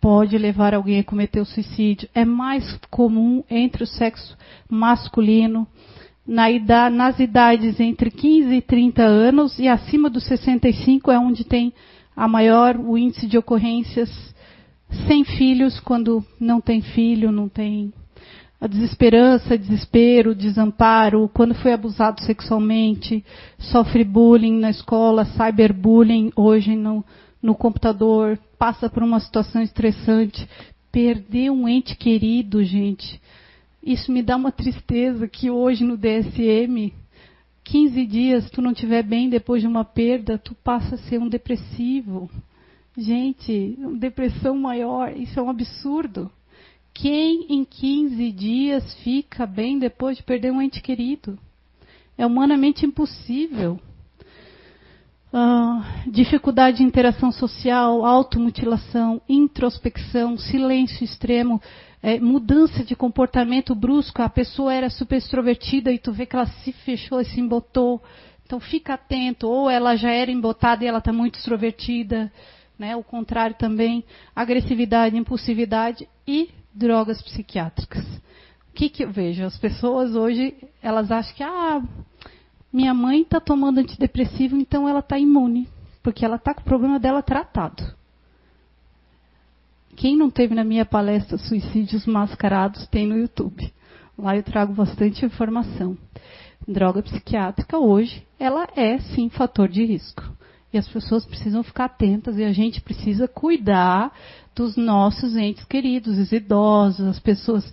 [0.00, 2.08] pode levar alguém a cometer o suicídio.
[2.14, 4.38] É mais comum entre o sexo
[4.70, 5.66] masculino
[6.26, 11.44] na idade, nas idades entre 15 e 30 anos e acima dos 65 é onde
[11.44, 11.72] tem
[12.14, 14.10] a maior o índice de ocorrências
[15.06, 17.92] sem filhos, quando não tem filho, não tem
[18.60, 23.24] a desesperança, desespero, desamparo, quando foi abusado sexualmente,
[23.58, 27.04] sofre bullying na escola, cyberbullying hoje no,
[27.42, 30.48] no computador, passa por uma situação estressante,
[30.92, 33.20] perder um ente querido, gente
[33.82, 36.92] isso me dá uma tristeza que hoje no DSM,
[37.64, 41.28] 15 dias, tu não estiver bem depois de uma perda, tu passa a ser um
[41.28, 42.30] depressivo.
[42.96, 46.30] Gente, depressão maior, isso é um absurdo.
[46.94, 51.38] Quem em 15 dias fica bem depois de perder um ente querido?
[52.16, 53.80] É humanamente impossível.
[55.32, 61.60] Uh, dificuldade de interação social, automutilação, introspecção, silêncio extremo
[62.02, 66.46] é, mudança de comportamento brusco, a pessoa era super extrovertida e tu vê que ela
[66.46, 68.02] se fechou e se embotou.
[68.44, 72.30] Então fica atento, ou ela já era embotada e ela está muito extrovertida,
[72.76, 72.96] né?
[72.96, 78.04] o contrário também, agressividade, impulsividade e drogas psiquiátricas.
[78.68, 79.44] O que, que eu vejo?
[79.44, 81.82] As pessoas hoje, elas acham que, ah,
[82.72, 85.68] minha mãe está tomando antidepressivo, então ela está imune,
[86.02, 87.94] porque ela está com o problema dela tratado.
[89.96, 93.72] Quem não teve na minha palestra Suicídios Mascarados tem no YouTube.
[94.18, 95.96] Lá eu trago bastante informação.
[96.66, 100.22] Droga psiquiátrica hoje, ela é sim fator de risco.
[100.72, 104.12] E as pessoas precisam ficar atentas e a gente precisa cuidar
[104.54, 107.70] dos nossos entes queridos, os idosos, as pessoas,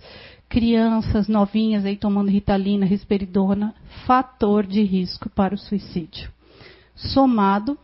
[0.48, 3.74] crianças novinhas aí tomando ritalina, risperidona,
[4.06, 6.30] fator de risco para o suicídio.
[6.94, 7.78] Somado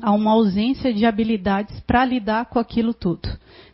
[0.00, 3.28] a uma ausência de habilidades para lidar com aquilo tudo.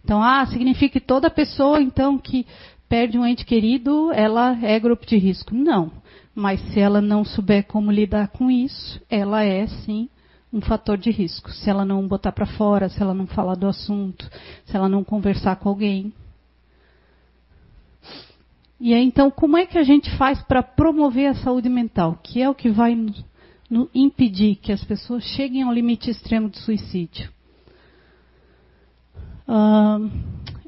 [0.04, 2.46] Então, ah, significa que toda pessoa, então, que
[2.88, 5.54] perde um ente querido, ela é grupo de risco.
[5.54, 5.92] Não.
[6.34, 10.08] Mas se ela não souber como lidar com isso, ela é sim
[10.52, 11.50] um fator de risco.
[11.50, 14.28] Se ela não botar para fora, se ela não falar do assunto,
[14.64, 16.12] se ela não conversar com alguém.
[18.80, 22.18] E aí, então, como é que a gente faz para promover a saúde mental?
[22.22, 22.96] Que é o que vai
[23.70, 27.30] no, impedir que as pessoas cheguem ao limite extremo de suicídio.
[29.48, 30.10] Uh,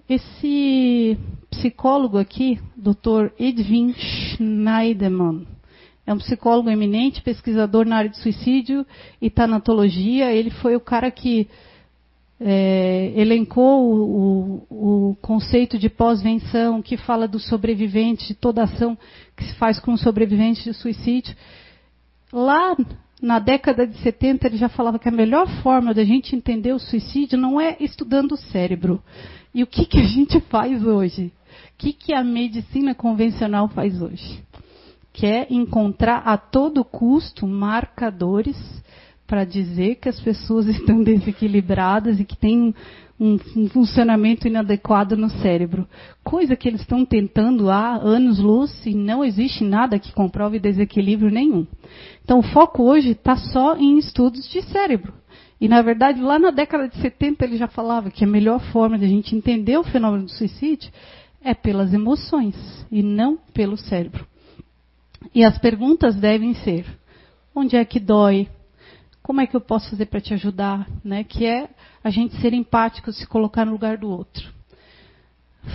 [0.09, 1.18] esse
[1.50, 3.32] psicólogo aqui, Dr.
[3.38, 5.46] Edwin Schneiderman,
[6.07, 8.84] é um psicólogo eminente, pesquisador na área de suicídio
[9.20, 10.32] e tanatologia.
[10.32, 11.48] Ele foi o cara que
[12.40, 18.98] é, elencou o, o, conceito de pós-venção, que fala do sobrevivente, de toda ação
[19.36, 21.36] que se faz com o sobrevivente de suicídio.
[22.33, 22.76] Lá
[23.20, 26.78] na década de 70, ele já falava que a melhor forma da gente entender o
[26.78, 29.03] suicídio não é estudando o cérebro.
[29.55, 31.26] E o que, que a gente faz hoje?
[31.26, 34.43] O que, que a medicina convencional faz hoje?
[35.12, 38.57] Quer encontrar a todo custo marcadores
[39.33, 42.74] para dizer que as pessoas estão desequilibradas e que têm
[43.18, 45.89] um, um, funcionamento inadequado no cérebro.
[46.22, 51.66] Coisa que eles estão tentando há anos-luz e não existe nada que comprove desequilíbrio nenhum.
[52.22, 55.14] Então o foco hoje está só em estudos de cérebro.
[55.59, 58.99] E na verdade, lá na década de 70 ele já falava que a melhor forma
[58.99, 60.93] de a gente entender o fenômeno do suicídio
[61.43, 62.55] é pelas emoções
[62.93, 64.26] e não pelo cérebro.
[65.35, 66.85] E as perguntas devem ser:
[67.55, 68.47] onde é que dói?
[69.23, 70.89] Como é que eu posso fazer para te ajudar?
[71.05, 71.23] Né?
[71.23, 71.68] Que é
[72.03, 74.51] a gente ser empático, se colocar no lugar do outro.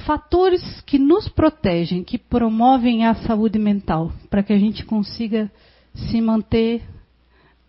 [0.06, 5.50] Fatores que nos protegem, que promovem a saúde mental, para que a gente consiga
[5.94, 6.84] se manter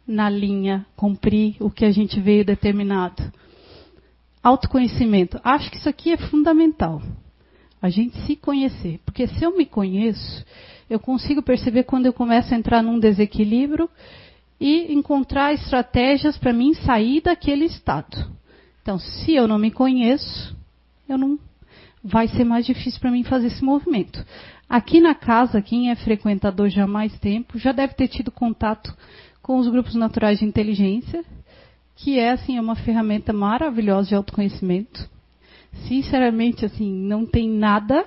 [0.06, 3.22] na linha, cumprir o que a gente veio determinado.
[4.42, 5.40] Autoconhecimento.
[5.44, 7.00] Acho que isso aqui é fundamental.
[7.80, 8.98] A gente se conhecer.
[9.04, 10.44] Porque se eu me conheço,
[10.90, 13.88] eu consigo perceber quando eu começo a entrar num desequilíbrio
[14.60, 18.30] e encontrar estratégias para mim sair daquele estado.
[18.82, 20.56] Então, se eu não me conheço,
[21.08, 21.38] eu não
[22.02, 24.24] vai ser mais difícil para mim fazer esse movimento.
[24.68, 28.94] Aqui na casa, quem é frequentador já há mais tempo, já deve ter tido contato
[29.42, 31.24] com os grupos naturais de inteligência,
[31.96, 35.08] que é assim uma ferramenta maravilhosa de autoconhecimento.
[35.86, 38.04] Sinceramente, assim, não tem nada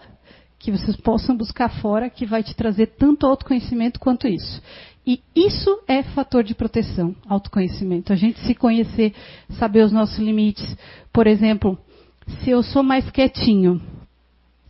[0.57, 4.61] que vocês possam buscar fora que vai te trazer tanto autoconhecimento quanto isso.
[5.05, 8.13] E isso é fator de proteção, autoconhecimento.
[8.13, 9.13] A gente se conhecer,
[9.51, 10.77] saber os nossos limites.
[11.11, 11.77] Por exemplo,
[12.39, 13.81] se eu sou mais quietinho,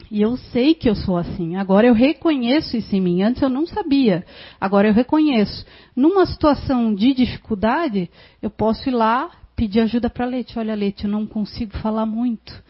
[0.09, 1.55] e eu sei que eu sou assim.
[1.55, 3.21] Agora eu reconheço isso em mim.
[3.23, 4.25] Antes eu não sabia.
[4.59, 5.65] Agora eu reconheço.
[5.95, 8.09] Numa situação de dificuldade,
[8.41, 10.59] eu posso ir lá pedir ajuda para a Leite.
[10.59, 12.61] Olha, Leite, eu não consigo falar muito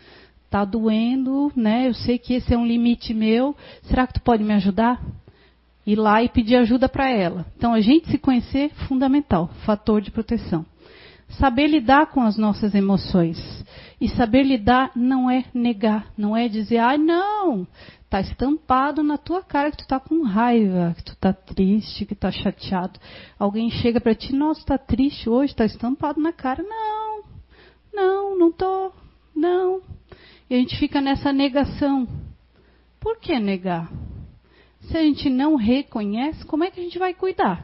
[0.51, 1.88] está doendo, né?
[1.88, 3.55] Eu sei que esse é um limite meu.
[3.84, 5.01] Será que tu pode me ajudar?
[5.86, 7.46] Ir lá e pedir ajuda para ela.
[7.58, 10.66] Então, a gente se conhecer fundamental, fator de proteção.
[11.40, 13.38] Saber lidar com as nossas emoções.
[14.00, 17.68] E saber lidar não é negar, não é dizer, ah, não,
[18.04, 22.14] está estampado na tua cara que tu está com raiva, que tu está triste, que
[22.14, 23.00] está chateado.
[23.40, 26.62] Alguém chega para ti, nossa, está triste hoje, está estampado na cara.
[26.62, 27.24] Não,
[27.94, 28.94] não, não estou,
[29.36, 29.82] não.
[30.50, 32.08] E a gente fica nessa negação.
[33.00, 33.90] Por que negar?
[34.82, 37.64] Se a gente não reconhece, como é que a gente vai cuidar?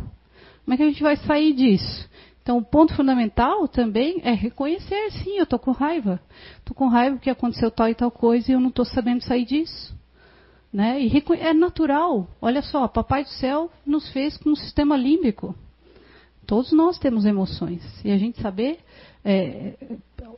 [0.64, 2.10] Como é que a gente vai sair disso?
[2.42, 6.20] Então, o ponto fundamental também é reconhecer, sim, eu estou com raiva.
[6.60, 9.44] Estou com raiva porque aconteceu tal e tal coisa e eu não estou sabendo sair
[9.44, 9.94] disso.
[10.72, 11.02] Né?
[11.02, 12.28] E é natural.
[12.42, 15.54] Olha só, Papai do Céu nos fez com um sistema límbico.
[16.46, 17.84] Todos nós temos emoções.
[18.06, 18.80] E a gente saber
[19.26, 19.74] é,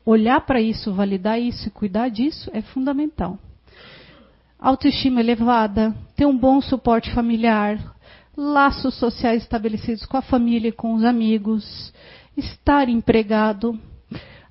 [0.04, 3.38] olhar para isso, validar isso e cuidar disso é fundamental.
[4.60, 7.80] Autoestima elevada, ter um bom suporte familiar,
[8.36, 11.94] laços sociais estabelecidos com a família e com os amigos,
[12.36, 13.80] estar empregado,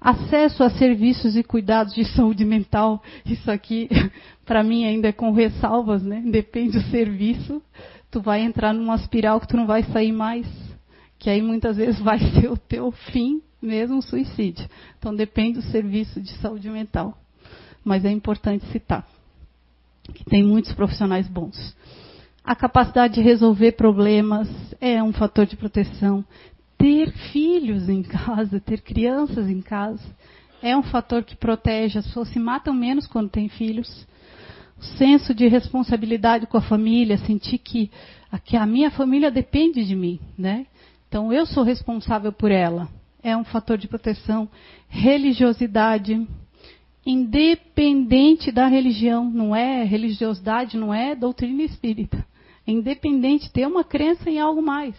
[0.00, 3.02] acesso a serviços e cuidados de saúde mental.
[3.26, 3.86] Isso aqui,
[4.46, 6.22] para mim, ainda é com ressalvas, né?
[6.24, 7.62] Depende do serviço.
[8.11, 10.46] Tu vai entrar numa espiral que tu não vai sair mais.
[11.18, 14.66] Que aí muitas vezes vai ser o teu fim, mesmo suicídio.
[14.98, 17.14] Então depende do serviço de saúde mental.
[17.84, 19.06] Mas é importante citar
[20.14, 21.76] que tem muitos profissionais bons.
[22.44, 24.48] A capacidade de resolver problemas
[24.80, 26.24] é um fator de proteção
[26.78, 30.04] ter filhos em casa, ter crianças em casa,
[30.62, 31.98] é um fator que protege.
[31.98, 34.06] As pessoas se matam menos quando têm filhos.
[34.78, 37.90] O senso de responsabilidade com a família, sentir que,
[38.44, 40.66] que a minha família depende de mim, né?
[41.09, 42.88] Então eu sou responsável por ela.
[43.22, 44.48] É um fator de proteção.
[44.88, 46.26] Religiosidade,
[47.11, 52.24] independente da religião, não é religiosidade, não é doutrina espírita.
[52.66, 54.94] É independente, ter uma crença em algo mais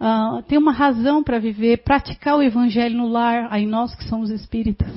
[0.00, 4.30] uh, ter uma razão para viver, praticar o evangelho no lar, aí nós que somos
[4.30, 4.92] espíritas.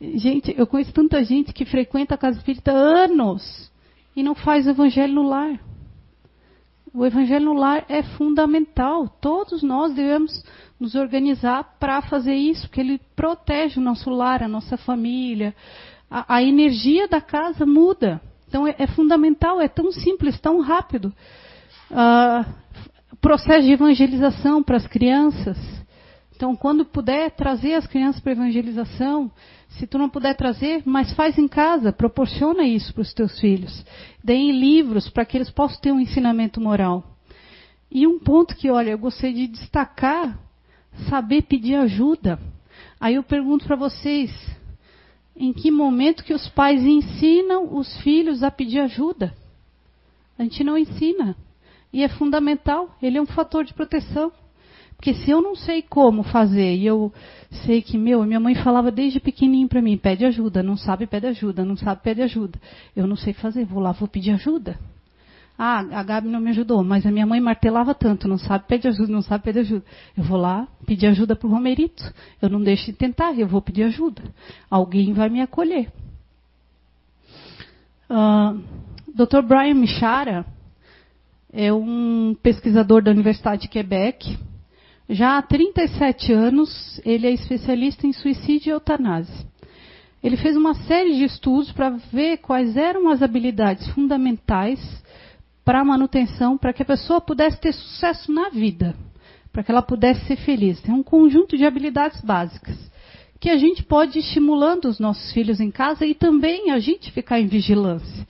[0.00, 3.70] Gente, eu conheço tanta gente que frequenta a casa espírita anos
[4.14, 5.58] e não faz o evangelho no lar.
[6.96, 9.06] O evangelho no lar é fundamental.
[9.20, 10.42] Todos nós devemos
[10.80, 15.54] nos organizar para fazer isso, porque ele protege o nosso lar, a nossa família.
[16.10, 18.18] A, a energia da casa muda.
[18.48, 21.12] Então é, é, fundamental, é tão simples, tão rápido.
[21.90, 22.50] Uh,
[23.20, 25.58] processo de evangelização para as crianças.
[26.34, 29.30] Então, quando puder trazer as crianças para evangelização,
[29.78, 33.84] se tu não puder trazer, mas faz em casa, proporciona isso para os teus filhos.
[34.24, 37.04] Deem livros para que eles possam ter um ensinamento moral.
[37.90, 40.38] E um ponto que, olha, eu gostaria de destacar,
[41.08, 42.38] saber pedir ajuda.
[42.98, 44.30] Aí eu pergunto para vocês,
[45.36, 49.34] em que momento que os pais ensinam os filhos a pedir ajuda?
[50.38, 51.36] A gente não ensina.
[51.92, 54.32] E é fundamental, ele é um fator de proteção.
[54.96, 57.12] Porque se eu não sei como fazer, e eu
[57.64, 61.26] sei que, meu, minha mãe falava desde pequenininho para mim, pede ajuda, não sabe, pede
[61.26, 62.58] ajuda, não sabe, pede ajuda.
[62.94, 64.78] Eu não sei fazer, vou lá, vou pedir ajuda.
[65.58, 68.88] Ah, a Gabi não me ajudou, mas a minha mãe martelava tanto, não sabe, pede
[68.88, 69.84] ajuda, não sabe, pede ajuda.
[70.16, 72.02] Eu vou lá pedir ajuda para o Romerito.
[72.42, 74.22] Eu não deixo de tentar, eu vou pedir ajuda.
[74.68, 75.88] Alguém vai me acolher.
[78.08, 78.56] Uh, ah,
[79.08, 79.40] Dr.
[79.42, 80.44] Brian Michara,
[81.50, 84.38] é um pesquisador da Universidade de Quebec.
[85.08, 89.46] Já há 37 anos, ele é especialista em suicídio e eutanásia.
[90.22, 94.80] Ele fez uma série de estudos para ver quais eram as habilidades fundamentais
[95.64, 98.96] para a manutenção, para que a pessoa pudesse ter sucesso na vida,
[99.52, 100.80] para que ela pudesse ser feliz.
[100.80, 102.76] Tem um conjunto de habilidades básicas
[103.38, 107.12] que a gente pode ir estimulando os nossos filhos em casa e também a gente
[107.12, 108.26] ficar em vigilância.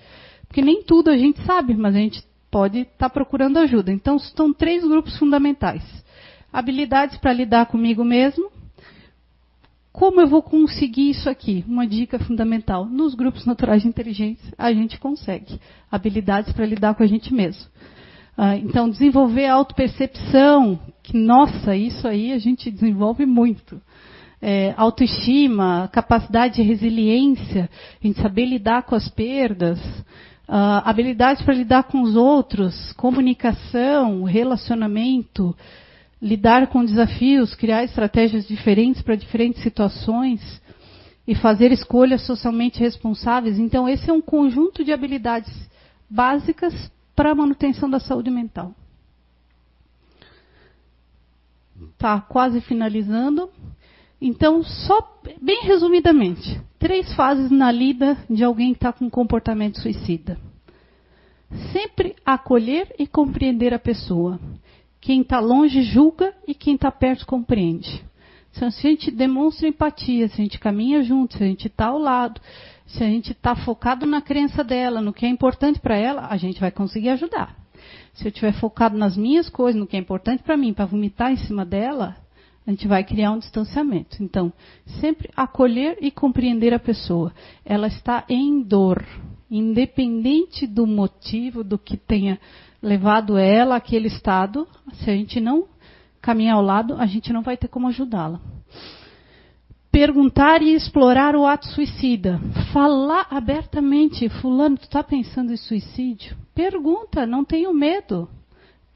[0.46, 3.92] Porque nem tudo a gente sabe, mas a gente pode estar tá procurando ajuda.
[3.92, 5.82] Então, estão três grupos fundamentais:
[6.56, 8.50] habilidades para lidar comigo mesmo.
[9.92, 11.62] Como eu vou conseguir isso aqui?
[11.68, 17.02] Uma dica fundamental: nos grupos naturais de inteligência, a gente consegue habilidades para lidar com
[17.02, 17.66] a gente mesmo.
[18.38, 23.80] Ah, então, desenvolver a autopercepção, que, nossa, isso aí a gente desenvolve muito.
[24.40, 27.70] É, autoestima, capacidade de resiliência,
[28.02, 29.78] a gente saber lidar com as perdas,
[30.48, 35.52] Uh, habilidades para lidar com os outros, comunicação, relacionamento,
[36.20, 40.62] lidar com desafios, criar estratégias diferentes para diferentes situações
[41.26, 43.58] e fazer escolhas socialmente responsáveis.
[43.58, 45.52] Então, esse é um conjunto de habilidades
[46.08, 48.74] básicas para a manutenção da saúde mental.
[51.98, 53.50] Tá quase finalizando.
[54.20, 60.38] Então, só bem resumidamente, três fases na lida de alguém que está com comportamento suicida.
[61.72, 64.40] Sempre acolher e compreender a pessoa.
[65.06, 68.04] Quem está longe julga e quem está perto compreende.
[68.50, 71.86] Então, se a gente demonstra empatia, se a gente caminha junto, se a gente está
[71.86, 72.40] ao lado,
[72.88, 76.36] se a gente está focado na crença dela, no que é importante para ela, a
[76.36, 77.56] gente vai conseguir ajudar.
[78.14, 81.30] Se eu estiver focado nas minhas coisas, no que é importante para mim, para vomitar
[81.30, 82.16] em cima dela,
[82.66, 84.20] a gente vai criar um distanciamento.
[84.20, 84.52] Então,
[85.00, 87.32] sempre acolher e compreender a pessoa.
[87.64, 89.06] Ela está em dor,
[89.48, 92.40] independente do motivo, do que tenha
[92.82, 94.66] levado ela àquele estado.
[94.94, 95.66] Se a gente não
[96.20, 98.40] caminhar ao lado, a gente não vai ter como ajudá-la.
[99.90, 102.38] Perguntar e explorar o ato suicida.
[102.72, 104.28] Falar abertamente.
[104.28, 106.36] Fulano, tu está pensando em suicídio?
[106.54, 108.28] Pergunta, não tenho medo.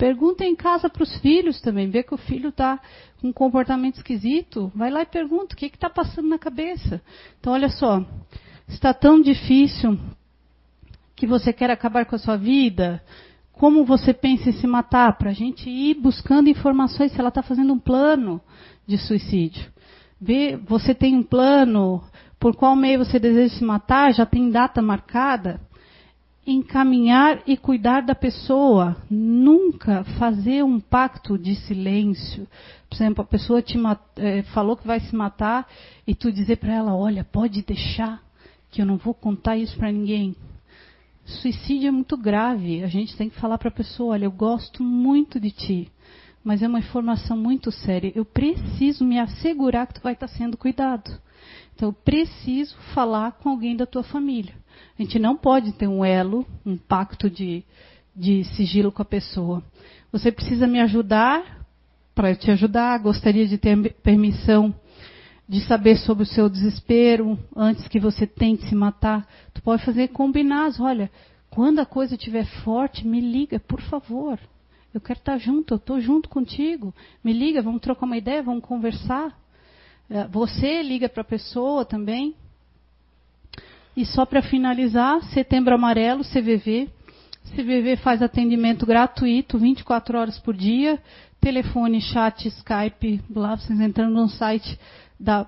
[0.01, 2.81] Pergunta em casa para os filhos também, vê que o filho está
[3.21, 7.03] com um comportamento esquisito, vai lá e pergunta o que está passando na cabeça.
[7.39, 8.03] Então, olha só,
[8.67, 9.99] está tão difícil
[11.15, 13.03] que você quer acabar com a sua vida,
[13.61, 17.43] como você pensa em se matar, para a gente ir buscando informações se ela está
[17.43, 18.41] fazendo um plano
[18.87, 19.71] de suicídio.
[20.19, 22.03] Vê, você tem um plano
[22.39, 25.61] por qual meio você deseja se matar, já tem data marcada.
[26.47, 28.97] Encaminhar e cuidar da pessoa.
[29.11, 32.49] Nunca fazer um pacto de silêncio.
[32.89, 33.79] Por exemplo, a pessoa te
[34.17, 35.69] é, falou que vai se matar
[36.07, 38.23] e tu dizer para ela: olha, pode deixar,
[38.71, 40.35] que eu não vou contar isso para ninguém.
[41.25, 42.83] Suicídio é muito grave.
[42.83, 45.93] A gente tem que falar para a pessoa: olha, eu gosto muito de ti,
[46.43, 48.13] mas é uma informação muito séria.
[48.15, 51.11] Eu preciso me assegurar que tu vai estar sendo cuidado.
[51.75, 54.55] Então, eu preciso falar com alguém da tua família.
[54.99, 57.65] A gente não pode ter um elo, um pacto de,
[58.15, 59.63] de sigilo com a pessoa.
[60.13, 61.67] Você precisa me ajudar
[62.15, 62.99] para te ajudar.
[62.99, 64.75] Gostaria de ter permissão
[65.51, 69.27] de saber sobre o seu desespero antes que você tente se matar.
[69.53, 70.79] Tu pode fazer combinados.
[70.79, 71.11] Olha,
[71.51, 74.39] quando a coisa estiver forte, me liga, por favor.
[74.95, 76.95] Eu quero estar junto, eu estou junto contigo.
[77.25, 79.37] Me liga, vamos trocar uma ideia, vamos conversar.
[80.09, 82.33] É, você liga para a pessoa também.
[83.97, 86.89] E só para finalizar, Setembro Amarelo, CVV.
[87.57, 91.03] CVV faz atendimento gratuito, 24 horas por dia.
[91.41, 94.79] Telefone, chat, Skype, lá vocês entrando no site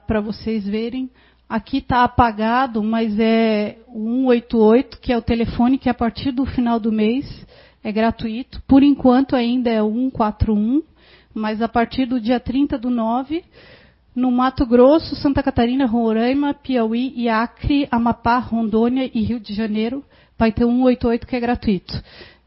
[0.06, 1.10] para vocês verem.
[1.48, 6.46] Aqui está apagado, mas é o 188, que é o telefone que a partir do
[6.46, 7.46] final do mês
[7.84, 8.62] é gratuito.
[8.66, 10.82] Por enquanto ainda é o 141,
[11.34, 13.44] mas a partir do dia 30 do 9,
[14.14, 20.04] no Mato Grosso, Santa Catarina, Roraima, Piauí Acre, Amapá, Rondônia e Rio de Janeiro,
[20.38, 22.02] vai ter o 188 que é gratuito.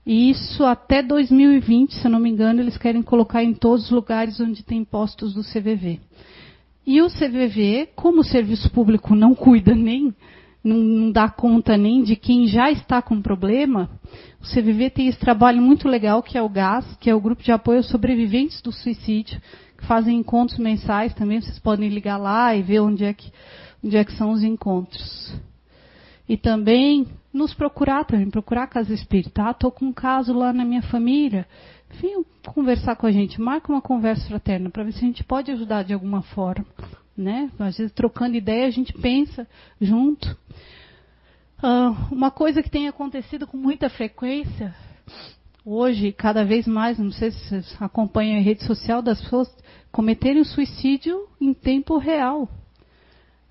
[0.06, 4.40] E isso até 2020, se não me engano, eles querem colocar em todos os lugares
[4.40, 6.00] onde tem postos do CVV.
[6.86, 10.14] E o CVV, como o serviço público não cuida nem,
[10.64, 13.90] não, dá conta nem de quem já está com problema,
[14.40, 17.42] o CVV tem esse trabalho muito legal que é o GAS, que é o Grupo
[17.42, 19.42] de Apoio aos Sobreviventes do Suicídio,
[19.78, 23.32] que fazem encontros mensais também, vocês podem ligar lá e ver onde é que,
[23.84, 25.34] onde é que são os encontros.
[26.30, 29.44] E também nos procurar também, procurar a Casa Espírita.
[29.44, 31.46] Ah, com um caso lá na minha família
[32.02, 35.52] venham conversar com a gente, marca uma conversa fraterna para ver se a gente pode
[35.52, 36.66] ajudar de alguma forma.
[37.18, 37.50] Né?
[37.58, 39.48] Às vezes, trocando ideia, a gente pensa
[39.80, 40.38] junto.
[41.64, 44.76] Uh, uma coisa que tem acontecido com muita frequência,
[45.66, 49.50] hoje, cada vez mais, não sei se vocês acompanham a rede social, das pessoas
[49.92, 52.50] cometerem suicídio em tempo real.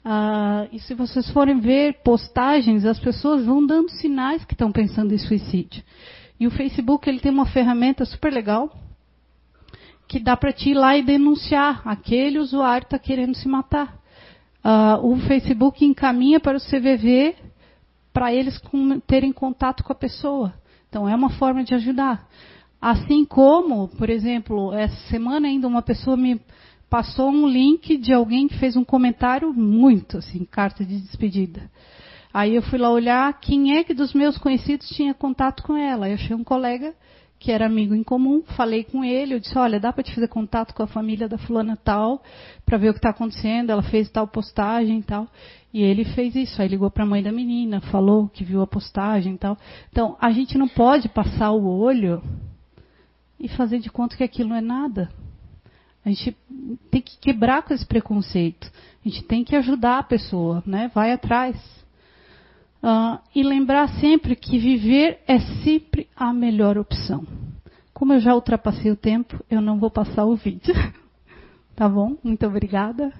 [0.04, 5.14] Uh, e se vocês forem ver postagens, as pessoas vão dando sinais que estão pensando
[5.14, 5.82] em suicídio.
[6.38, 8.72] E o Facebook ele tem uma ferramenta super legal
[10.06, 13.98] que dá para ti ir lá e denunciar aquele usuário está querendo se matar.
[14.64, 17.36] Uh, o Facebook encaminha para o CVV
[18.12, 20.54] para eles com, terem contato com a pessoa.
[20.88, 22.28] Então é uma forma de ajudar.
[22.80, 26.40] Assim como, por exemplo, essa semana ainda uma pessoa me
[26.88, 31.68] passou um link de alguém que fez um comentário muito assim, carta de despedida.
[32.34, 36.08] Aí eu fui lá olhar quem é que dos meus conhecidos tinha contato com ela.
[36.08, 36.92] Eu achei um colega
[37.38, 40.26] que era amigo em comum, falei com ele, eu disse, olha, dá para te fazer
[40.28, 42.22] contato com a família da fulana tal,
[42.64, 45.28] para ver o que está acontecendo, ela fez tal postagem e tal.
[45.72, 48.66] E ele fez isso, aí ligou para a mãe da menina, falou que viu a
[48.66, 49.56] postagem e tal.
[49.92, 52.20] Então, a gente não pode passar o olho
[53.38, 55.08] e fazer de conta que aquilo não é nada.
[56.04, 56.36] A gente
[56.90, 58.72] tem que quebrar com esse preconceito.
[59.04, 60.90] A gente tem que ajudar a pessoa, né?
[60.94, 61.83] Vai atrás.
[62.84, 67.26] Uh, e lembrar sempre que viver é sempre a melhor opção.
[67.94, 70.74] Como eu já ultrapassei o tempo, eu não vou passar o vídeo.
[71.74, 72.18] tá bom?
[72.22, 73.10] Muito obrigada.